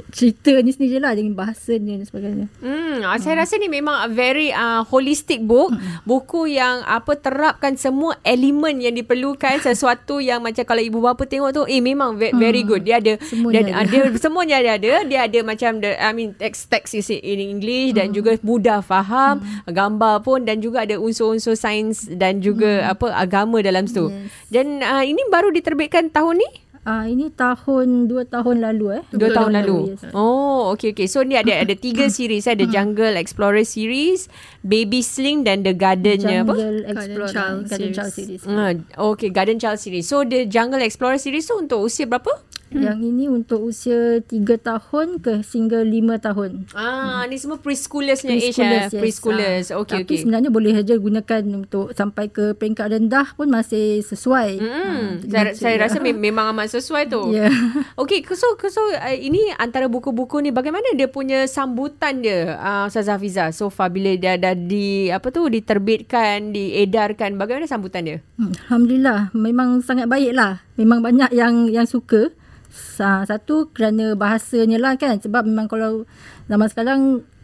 [0.10, 2.46] cerita ni sendiri lah dengan bahasanya dan sebagainya.
[2.66, 3.18] Hmm, uh.
[3.22, 5.70] saya rasa ni memang a very uh, holistic book.
[5.70, 6.02] Hmm.
[6.02, 11.54] Buku yang apa terapkan semua elemen yang diperlukan sesuatu yang macam kalau ibu bapa tengok
[11.54, 12.70] tu eh memang very, very hmm.
[12.74, 12.82] good.
[12.82, 14.94] Dia ada semuanya dia ada, ada semuanya dia ada.
[15.06, 17.98] Dia ada macam the I mean text text is in English hmm.
[18.02, 19.70] dan juga mudah faham, hmm.
[19.70, 22.94] gambar pun dan juga ada unsur-unsur sains dan juga hmm.
[22.98, 24.10] apa agama dalam situ.
[24.10, 24.50] Yes.
[24.50, 26.63] Dan uh, ini baru diterbitkan tahun ni?
[26.84, 29.04] Ah uh, ini tahun dua tahun lalu eh.
[29.16, 29.80] Dua tahun, tahun lalu.
[29.88, 30.12] lalu yes.
[30.12, 31.08] Oh, okey okey.
[31.08, 34.28] So ni ada ada tiga series ada Jungle Explorer series,
[34.68, 36.52] Baby Sling dan The Garden-nya apa?
[36.60, 38.42] Jungle Explorer Garden Child, Garden Child series.
[38.44, 38.74] Uh,
[39.16, 40.06] okay, Garden Child series.
[40.12, 42.36] So the Jungle Explorer series tu untuk usia berapa?
[42.76, 46.52] Yang ini untuk usia 3 tahun ke hingga 5 tahun.
[46.72, 48.90] Ah, ni semua preschoolersnya age Preschoolers, eh.
[48.90, 49.00] yes.
[49.00, 49.66] Preschoolers.
[49.68, 50.18] Ah, Okey Tapi okey.
[50.20, 54.50] sebenarnya boleh saja gunakan untuk sampai ke peringkat rendah pun masih sesuai.
[54.58, 57.32] Hmm, Ah, saya, saya macam- rasa me- memang amat sesuai tu.
[57.32, 57.48] Ya.
[58.02, 63.06] Okey, so so uh, ini antara buku-buku ni bagaimana dia punya sambutan dia uh, Ustaz
[63.06, 68.18] Hafiza so far bila dia dah di apa tu diterbitkan, diedarkan, bagaimana sambutan dia?
[68.36, 70.64] Hmm, Alhamdulillah memang sangat baik lah.
[70.74, 72.34] Memang banyak yang yang suka.
[72.74, 75.22] Sa- Satu kerana bahasanya lah kan.
[75.22, 76.10] Sebab memang kalau
[76.50, 77.02] zaman sekarang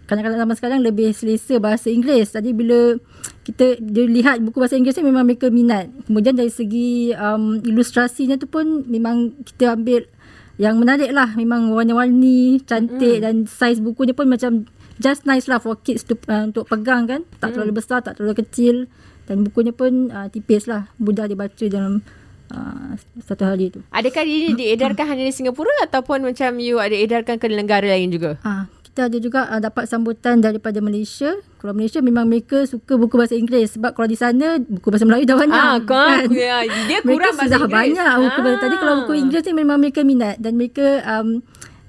[0.10, 2.34] kadang-kadang zaman sekarang lebih selesa bahasa Inggeris.
[2.34, 2.98] Jadi bila
[3.46, 5.94] kita dia lihat buku bahasa Inggeris ni memang mereka minat.
[6.10, 10.10] Kemudian dari segi um, ilustrasinya tu pun memang kita ambil
[10.58, 11.38] yang menarik lah.
[11.38, 13.24] Memang warna-warni, cantik mm.
[13.24, 14.66] dan saiz bukunya pun macam
[14.98, 17.22] just nice lah for kids to, uh, untuk pegang kan.
[17.38, 18.90] Tak terlalu besar, tak terlalu kecil.
[19.30, 20.90] Dan bukunya pun uh, tipis lah.
[20.98, 22.02] Mudah dibaca dalam
[22.50, 23.80] uh, satu hari tu.
[23.90, 28.38] Adakah ini diedarkan hanya di Singapura ataupun macam you ada edarkan ke negara lain juga?
[28.42, 31.38] Ah, kita ada juga uh, dapat sambutan daripada Malaysia.
[31.58, 35.26] Kalau Malaysia memang mereka suka buku bahasa Inggeris sebab kalau di sana buku bahasa Melayu
[35.26, 35.62] dah banyak.
[35.62, 36.26] Ah, kan?
[36.32, 37.76] Ya, dia kurang mereka bahasa sudah Inggeris.
[37.78, 38.58] banyak buku bahasa.
[38.60, 39.22] Tadi kalau buku Ah.
[39.22, 41.28] Inggeris ni memang mereka minat dan mereka um,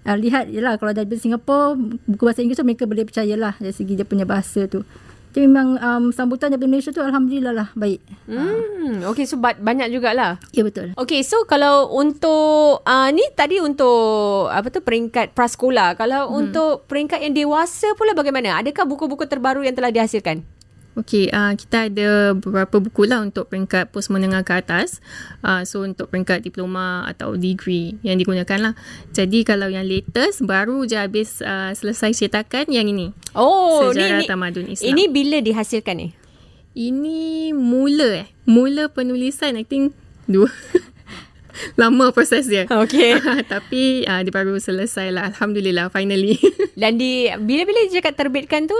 [0.02, 3.92] uh, lihat yalah kalau dari Singapura buku bahasa Inggeris tu mereka boleh percayalah dari segi
[3.94, 4.82] dia punya bahasa tu.
[5.30, 8.02] Jadi memang um, sambutan daripada Malaysia tu alhamdulillah lah baik.
[8.26, 10.42] Hmm, okey so ba- banyak jugalah.
[10.50, 10.90] Ya betul.
[10.98, 15.94] Okey, so kalau untuk uh, ni tadi untuk apa tu peringkat prasekolah.
[15.94, 16.34] Kalau hmm.
[16.34, 18.58] untuk peringkat yang dewasa pula bagaimana?
[18.58, 20.42] Adakah buku-buku terbaru yang telah dihasilkan?
[21.00, 25.00] Okey, uh, kita ada beberapa buku lah untuk peringkat pos menengah ke atas.
[25.40, 28.74] Uh, so untuk peringkat diploma atau degree yang digunakan lah.
[29.16, 33.16] Jadi kalau yang latest baru je habis uh, selesai cetakan yang ini.
[33.32, 34.88] Oh, Sejarah ni, ni Tamadun Islam.
[34.92, 36.08] Ini bila dihasilkan ni?
[36.76, 38.28] Ini mula eh.
[38.44, 39.96] Mula penulisan I think
[40.28, 40.52] dua.
[41.80, 42.68] Lama proses dia.
[42.68, 43.16] Okey.
[43.52, 45.32] Tapi uh, dia baru selesai lah.
[45.32, 46.36] Alhamdulillah finally.
[46.80, 48.76] Dan di bila-bila dia terbitkan tu,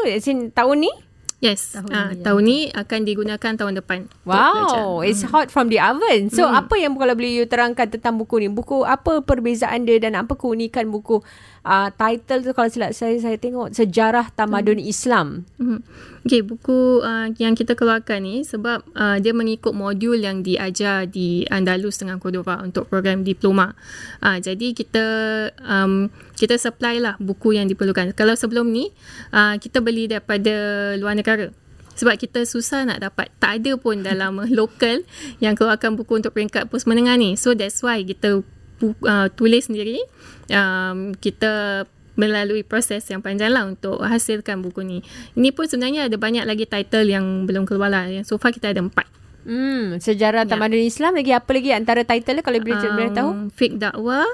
[0.53, 0.93] tahun ni?
[1.41, 1.77] Yes.
[1.77, 2.23] Tahun uh, ni, ya.
[2.25, 3.99] tahun ni akan digunakan tahun depan.
[4.29, 6.29] Wow, it's hot from the oven.
[6.31, 6.61] So hmm.
[6.61, 8.49] apa yang kalau boleh you terangkan tentang buku ni?
[8.53, 11.25] Buku apa perbezaan dia dan apa keunikan buku?
[11.61, 15.45] Uh, title tu kalau silap saya saya tengok Sejarah Tamadun Islam.
[15.61, 15.81] Mhm.
[16.21, 21.49] Okay, buku uh, yang kita keluarkan ni sebab uh, dia mengikut modul yang diajar di
[21.49, 23.73] Andalus dengan Cordova untuk program diploma.
[24.21, 25.05] Uh, jadi kita
[25.65, 28.17] um, kita supply lah buku yang diperlukan.
[28.17, 28.89] Kalau sebelum ni
[29.37, 31.53] uh, kita beli daripada luar negara.
[32.01, 33.29] Sebab kita susah nak dapat.
[33.37, 35.05] Tak ada pun dalam lokal
[35.45, 37.37] yang keluarkan buku untuk peringkat pos menengah ni.
[37.37, 38.41] So that's why kita
[38.81, 40.01] uh, tulis sendiri.
[40.49, 41.85] Um, kita
[42.17, 44.99] melalui proses yang panjang lah untuk hasilkan buku ni.
[45.37, 48.09] Ini pun sebenarnya ada banyak lagi title yang belum keluar lah.
[48.09, 49.05] Yang so far kita ada empat.
[49.41, 53.31] Hmm, Sejarah Tamadun Islam lagi apa lagi antara title dia kalau boleh um, boleh tahu?
[53.57, 54.29] Fake dakwah,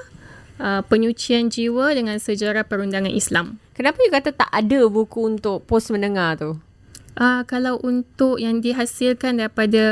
[0.60, 3.60] uh, penyucian jiwa dengan sejarah perundangan Islam.
[3.76, 6.50] Kenapa you kata tak ada buku untuk pos menengah tu?
[7.16, 9.84] Uh, kalau untuk yang dihasilkan daripada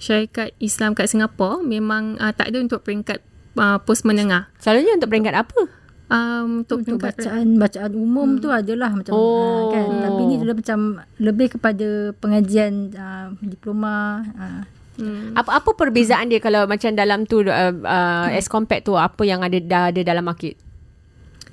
[0.00, 3.20] syarikat Islam kat Singapura, memang uh, tak ada untuk peringkat
[3.56, 4.48] uh, pos menengah.
[4.60, 5.60] Selalunya untuk peringkat apa?
[6.10, 8.42] Um, untuk, Untuk peringkat bacaan bacaan umum hmm.
[8.42, 9.22] tu adalah macam Oh.
[9.22, 9.64] oh.
[9.70, 14.66] kan tapi ni dia macam lebih kepada pengajian uh, diploma uh,
[15.00, 15.32] Hmm.
[15.32, 19.40] Apa apa perbezaan dia kalau macam dalam tu uh, uh, as compared tu apa yang
[19.40, 20.60] ada dah ada dalam market?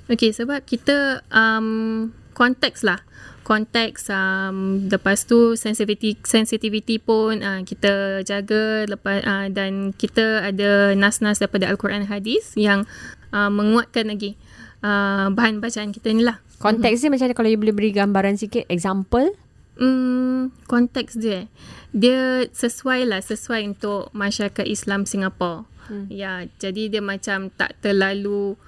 [0.08, 3.00] Okay, sebab kita um, konteks lah.
[3.44, 10.92] Konteks um, lepas tu sensitivity sensitivity pun uh, kita jaga lepas uh, dan kita ada
[10.92, 12.84] nas-nas daripada al-Quran hadis yang
[13.32, 14.36] uh, menguatkan lagi
[14.84, 16.44] uh, bahan bacaan kita ni lah.
[16.60, 19.32] Konteks dia macam mana kalau you boleh beri gambaran sikit example?
[19.78, 21.46] Hmm, konteks dia.
[21.92, 25.64] Dia sesuai lah, sesuai untuk masyarakat Islam Singapura.
[25.88, 26.04] Hmm.
[26.12, 28.60] Ya, jadi dia macam tak terlalu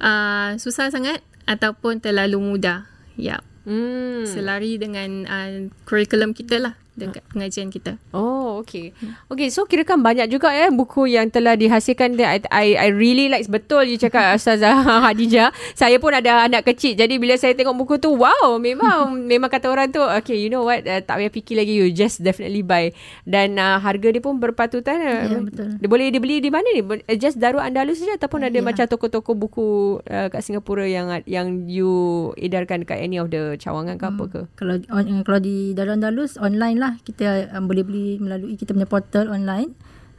[0.00, 2.88] uh, susah sangat ataupun terlalu mudah.
[3.20, 4.28] Ya, Hmm.
[4.28, 7.98] selari dengan uh, kurikulum kita lah dekat pengajian kita.
[8.10, 8.94] Oh, okay.
[9.26, 12.14] Okay, so kirakan banyak juga ya buku yang telah dihasilkan.
[12.16, 15.50] I, I, I really like betul you cakap Ustazah Hadijah.
[15.72, 16.94] Saya pun ada anak kecil.
[16.94, 20.62] Jadi bila saya tengok buku tu, wow, memang memang kata orang tu, okay, you know
[20.62, 22.90] what, uh, tak payah fikir lagi, you just definitely buy.
[23.22, 24.98] Dan uh, harga dia pun berpatutan.
[24.98, 25.68] uh, Ya, betul.
[25.78, 26.82] Dia boleh dibeli di mana ni?
[26.82, 28.62] Uh, Just Darul Andalus saja ataupun ada Ya.
[28.62, 29.66] macam toko-toko buku
[30.04, 31.90] uh, kat Singapura yang yang you
[32.36, 34.40] edarkan kat any of the cawangan ke apa ke?
[34.54, 38.88] kalau on, kalau di Darul Andalus online lah kita um, boleh beli melalui kita punya
[38.88, 39.72] portal online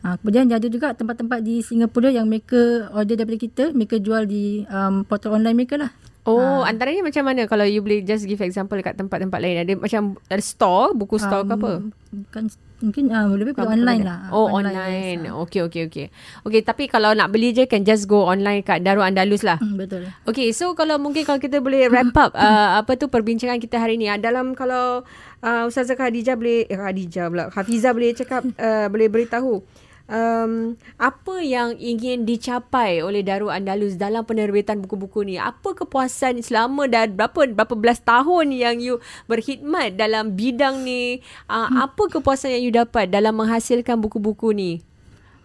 [0.05, 4.29] Ha, kemudian dia ada juga tempat-tempat di Singapura yang mereka order daripada kita, mereka jual
[4.29, 5.89] di um, portal online mereka lah.
[6.29, 9.65] Oh, antaranya macam mana kalau you boleh just give example dekat tempat-tempat lain?
[9.65, 11.71] Ada macam ada store, buku store ke apa?
[11.81, 11.89] Um,
[12.21, 12.43] Bukan
[12.83, 14.19] mungkin uh, lebih pada online lah.
[14.35, 15.21] Oh online.
[15.21, 15.21] online.
[15.47, 16.05] Okey okey okey.
[16.43, 19.59] Okey tapi kalau nak beli je can just go online kat Darul Andalus lah.
[19.59, 20.07] Hmm, betul.
[20.27, 23.95] Okey so kalau mungkin kalau kita boleh wrap up uh, apa tu perbincangan kita hari
[23.95, 25.07] ni uh, dalam kalau
[25.45, 29.61] uh, Ustazah Khadijah boleh eh, Khadijah pula Hafizah boleh cakap uh, boleh beritahu
[30.09, 35.35] um, apa yang ingin dicapai oleh Darul Andalus dalam penerbitan buku-buku ni?
[35.37, 41.21] Apa kepuasan selama dah berapa berapa belas tahun yang you berkhidmat dalam bidang ni?
[41.49, 41.75] Uh, hmm.
[41.91, 44.71] Apa kepuasan yang you dapat dalam menghasilkan buku-buku ni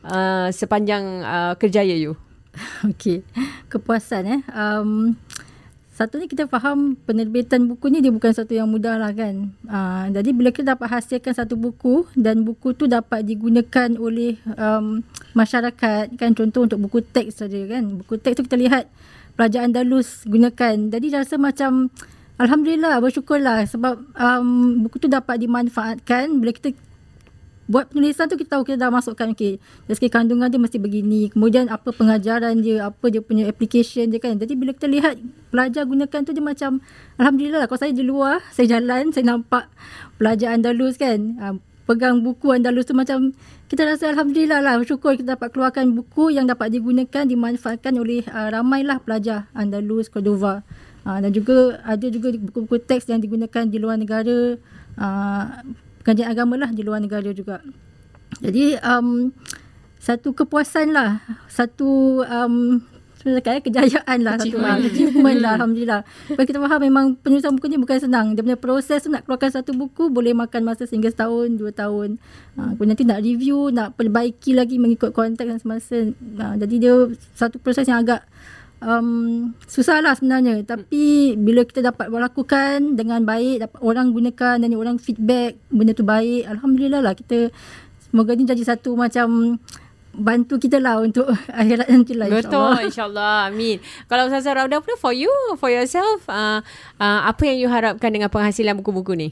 [0.05, 2.17] uh, sepanjang uh, kerjaya you?
[2.91, 3.23] Okey,
[3.71, 4.41] kepuasan eh.
[4.51, 5.15] Um,
[6.01, 9.53] satu ni kita faham penerbitan buku ni dia bukan satu yang mudah lah kan.
[9.69, 15.05] Uh, jadi bila kita dapat hasilkan satu buku dan buku tu dapat digunakan oleh um,
[15.37, 18.01] masyarakat kan contoh untuk buku teks saja kan.
[18.01, 18.89] Buku teks tu kita lihat
[19.37, 20.89] pelajar Andalus gunakan.
[20.89, 21.93] Jadi rasa macam
[22.41, 26.73] Alhamdulillah bersyukurlah sebab um, buku tu dapat dimanfaatkan bila kita
[27.71, 31.31] buat penulisan tu kita tahu kita dah masukkan okey dari segi kandungan dia mesti begini.
[31.31, 34.35] Kemudian apa pengajaran dia apa dia punya application dia kan.
[34.35, 35.23] Jadi bila kita lihat
[35.55, 36.83] pelajar gunakan tu dia macam
[37.23, 37.69] alhamdulillah lah.
[37.71, 39.71] kalau saya di luar saya jalan saya nampak
[40.19, 41.39] pelajar Andalus kan.
[41.39, 41.57] Uh,
[41.87, 43.31] pegang buku Andalus tu macam
[43.71, 48.51] kita rasa alhamdulillah lah bersyukur kita dapat keluarkan buku yang dapat digunakan dimanfaatkan oleh uh,
[48.51, 50.67] ramailah pelajar Andalus Cordova.
[51.07, 54.59] Uh, dan juga ada juga buku-buku teks yang digunakan di luar negara.
[54.99, 55.47] Uh,
[56.03, 57.61] pengajian agama lah di luar negara juga.
[58.41, 59.35] Jadi um,
[60.01, 61.21] satu kepuasan lah,
[61.51, 62.81] satu um,
[63.21, 64.81] sebenarnya kejayaan lah, achievement.
[64.81, 66.01] satu achievement lah Alhamdulillah.
[66.33, 68.33] Sebab kita faham memang penulisan buku ni bukan senang.
[68.33, 72.17] Dia punya proses nak keluarkan satu buku boleh makan masa sehingga setahun, dua tahun.
[72.57, 75.99] Ha, kemudian nanti nak review, nak perbaiki lagi mengikut konteks dan semasa.
[76.17, 76.95] Ha, jadi dia
[77.37, 78.25] satu proses yang agak
[78.85, 84.71] um, susah lah sebenarnya tapi bila kita dapat melakukan dengan baik dapat orang gunakan dan
[84.77, 87.53] orang feedback benda tu baik Alhamdulillah lah kita
[88.11, 89.61] semoga ni jadi satu macam
[90.11, 92.75] bantu kita lah untuk akhirat nanti lah insyaAllah.
[92.75, 93.37] Betul insyaAllah.
[93.47, 93.77] Amin.
[94.11, 96.59] Kalau Ustazah Rauda pun for you, for yourself, uh,
[96.99, 99.29] uh, apa yang you harapkan dengan penghasilan buku-buku ni?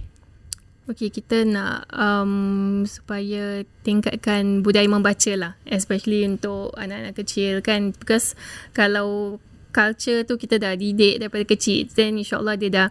[0.89, 5.53] Okay, kita nak um, supaya tingkatkan budaya membaca lah.
[5.69, 7.93] Especially untuk anak-anak kecil kan.
[7.93, 8.33] Because
[8.73, 9.37] kalau
[9.69, 12.89] culture tu kita dah didik daripada kecil, then insyaAllah dia dah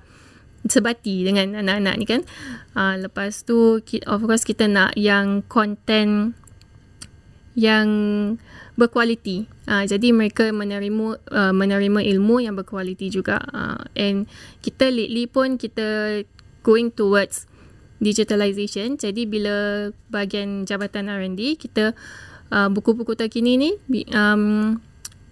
[0.70, 2.22] sebati dengan anak-anak ni kan.
[2.78, 6.38] Uh, lepas tu, of course kita nak yang content
[7.58, 7.90] yang
[8.78, 9.50] berkualiti.
[9.66, 13.42] Uh, jadi mereka menerima uh, menerima ilmu yang berkualiti juga.
[13.50, 14.30] Uh, and
[14.62, 16.22] kita lately pun kita
[16.62, 17.50] going towards
[17.98, 18.98] digitalization.
[18.98, 21.98] Jadi bila bahagian Jabatan R&D kita
[22.54, 23.72] uh, buku-buku terkini ni
[24.14, 24.78] um,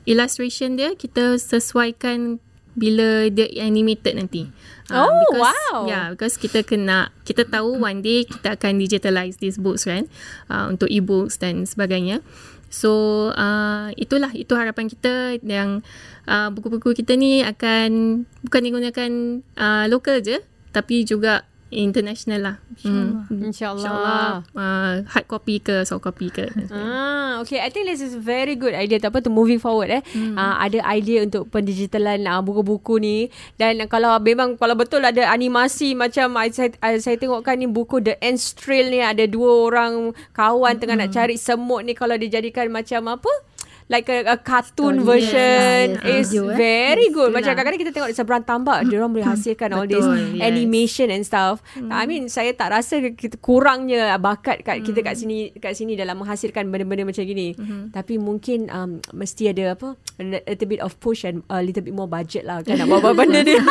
[0.06, 2.42] illustration dia kita sesuaikan
[2.76, 4.44] bila dia animated nanti.
[4.92, 5.78] Uh, oh because, wow.
[5.88, 10.06] Yeah, because kita kena kita tahu one day kita akan digitalize these books kan
[10.52, 12.20] uh, untuk e-books dan sebagainya.
[12.68, 15.80] So uh, itulah itu harapan kita yang
[16.28, 19.12] uh, buku-buku kita ni akan bukan digunakan
[19.56, 20.44] uh, lokal je
[20.76, 22.56] tapi juga international lah.
[22.78, 23.26] InsyaAllah.
[23.26, 23.42] Hmm.
[23.50, 24.30] InsyaAllah.
[24.54, 26.46] Uh, hard copy ke, soft copy ke.
[26.70, 27.58] Ah, okay.
[27.58, 29.02] I think this is very good idea.
[29.02, 30.02] Tak apa tu moving forward eh.
[30.14, 30.38] Hmm.
[30.38, 33.34] Uh, ada idea untuk pendigitalan uh, buku-buku ni.
[33.58, 36.70] Dan kalau memang, kalau betul ada animasi macam saya,
[37.02, 40.82] saya tengokkan ni buku The End Trail ni ada dua orang kawan hmm.
[40.82, 43.32] tengah nak cari semut ni kalau dijadikan macam apa?
[43.86, 45.06] Like a, a cartoon Story.
[45.06, 46.20] version yeah, yeah.
[46.20, 46.58] is Audio, eh?
[46.58, 47.30] very good.
[47.30, 50.42] Macam kadang-kadang kita tengok di seberang tambak, dia orang boleh hasilkan all this yes.
[50.42, 51.62] animation and stuff.
[51.78, 51.94] Hmm.
[51.94, 55.22] I mean, saya tak rasa kita kurangnya bakat kat kita kat hmm.
[55.22, 57.54] sini kat sini dalam menghasilkan benda-benda macam gini.
[57.54, 57.94] Hmm.
[57.94, 59.94] Tapi mungkin um, mesti ada apa?
[60.18, 63.14] A little bit of push and a little bit more budget lah kan nak buat
[63.14, 63.54] benda ni.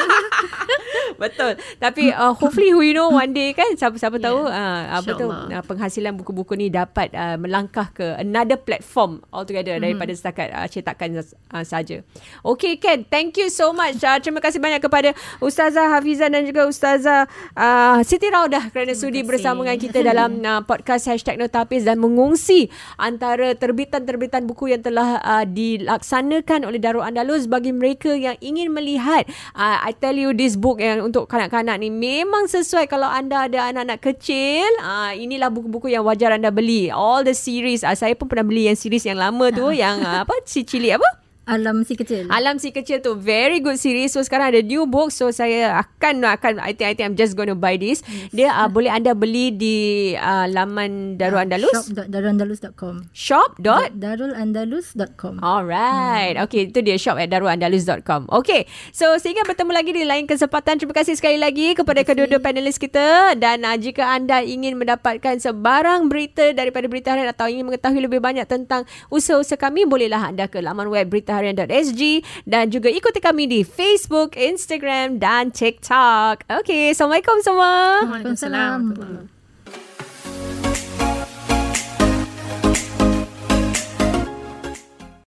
[1.23, 1.59] Betul.
[1.79, 4.27] Tapi uh, hopefully who you know one day kan siapa siapa yeah.
[4.27, 9.77] tahu uh, apa tu uh, penghasilan buku-buku ni dapat uh, melangkah ke another platform altogether
[9.77, 9.95] mm-hmm.
[9.95, 12.01] daripada setakat uh, cetakan uh, saja.
[12.43, 14.01] Okay Ken, thank you so much.
[14.01, 19.23] Uh, terima kasih banyak kepada Ustazah Hafizah dan juga Ustazah uh, Siti Raudah kerana sudi
[19.23, 25.21] bersama dengan kita dalam uh, podcast Hashtag Notapis dan mengungsi antara terbitan-terbitan buku yang telah
[25.23, 30.55] uh, dilaksanakan oleh Darul Andalus bagi mereka yang ingin melihat uh, I tell you this
[30.59, 34.69] book yang untuk kanak-kanak ni memang sesuai kalau anda ada anak-anak kecil.
[34.79, 36.93] Ah inilah buku-buku yang wajar anda beli.
[36.95, 37.83] All the series.
[37.83, 40.95] Ah, saya pun pernah beli yang series yang lama tu yang ah, apa si cili
[40.95, 41.24] apa?
[41.45, 42.25] Alam si kecil.
[42.33, 44.17] Alam si kecil tu very good series.
[44.17, 45.13] So sekarang ada new book.
[45.13, 48.01] So saya akan akan I think I think I'm just going to buy this.
[48.09, 48.33] Yes.
[48.33, 49.77] Dia uh, boleh anda beli di
[50.17, 51.73] uh, laman Darul Andalus.
[51.77, 53.13] Shop.darulandalus.com.
[53.13, 53.61] Shop.
[53.61, 53.93] Dot?
[53.93, 55.45] Darulandalus.com.
[55.45, 56.41] Alright.
[56.41, 56.45] Hmm.
[56.49, 58.33] Okay, itu dia shop at darulandalus.com.
[58.33, 58.65] Okay.
[58.97, 60.81] So sehingga bertemu lagi di lain kesempatan.
[60.81, 66.09] Terima kasih sekali lagi kepada kedua-dua panelis kita dan uh, jika anda ingin mendapatkan sebarang
[66.09, 70.65] berita daripada Berita Harian atau ingin mengetahui lebih banyak tentang usaha-usaha kami bolehlah anda ke
[70.65, 72.03] laman web berita harian.sg
[72.47, 76.47] dan juga ikuti kami di Facebook, Instagram dan TikTok.
[76.47, 78.07] Okay, Assalamualaikum semua.
[78.07, 79.34] Waalaikumsalam.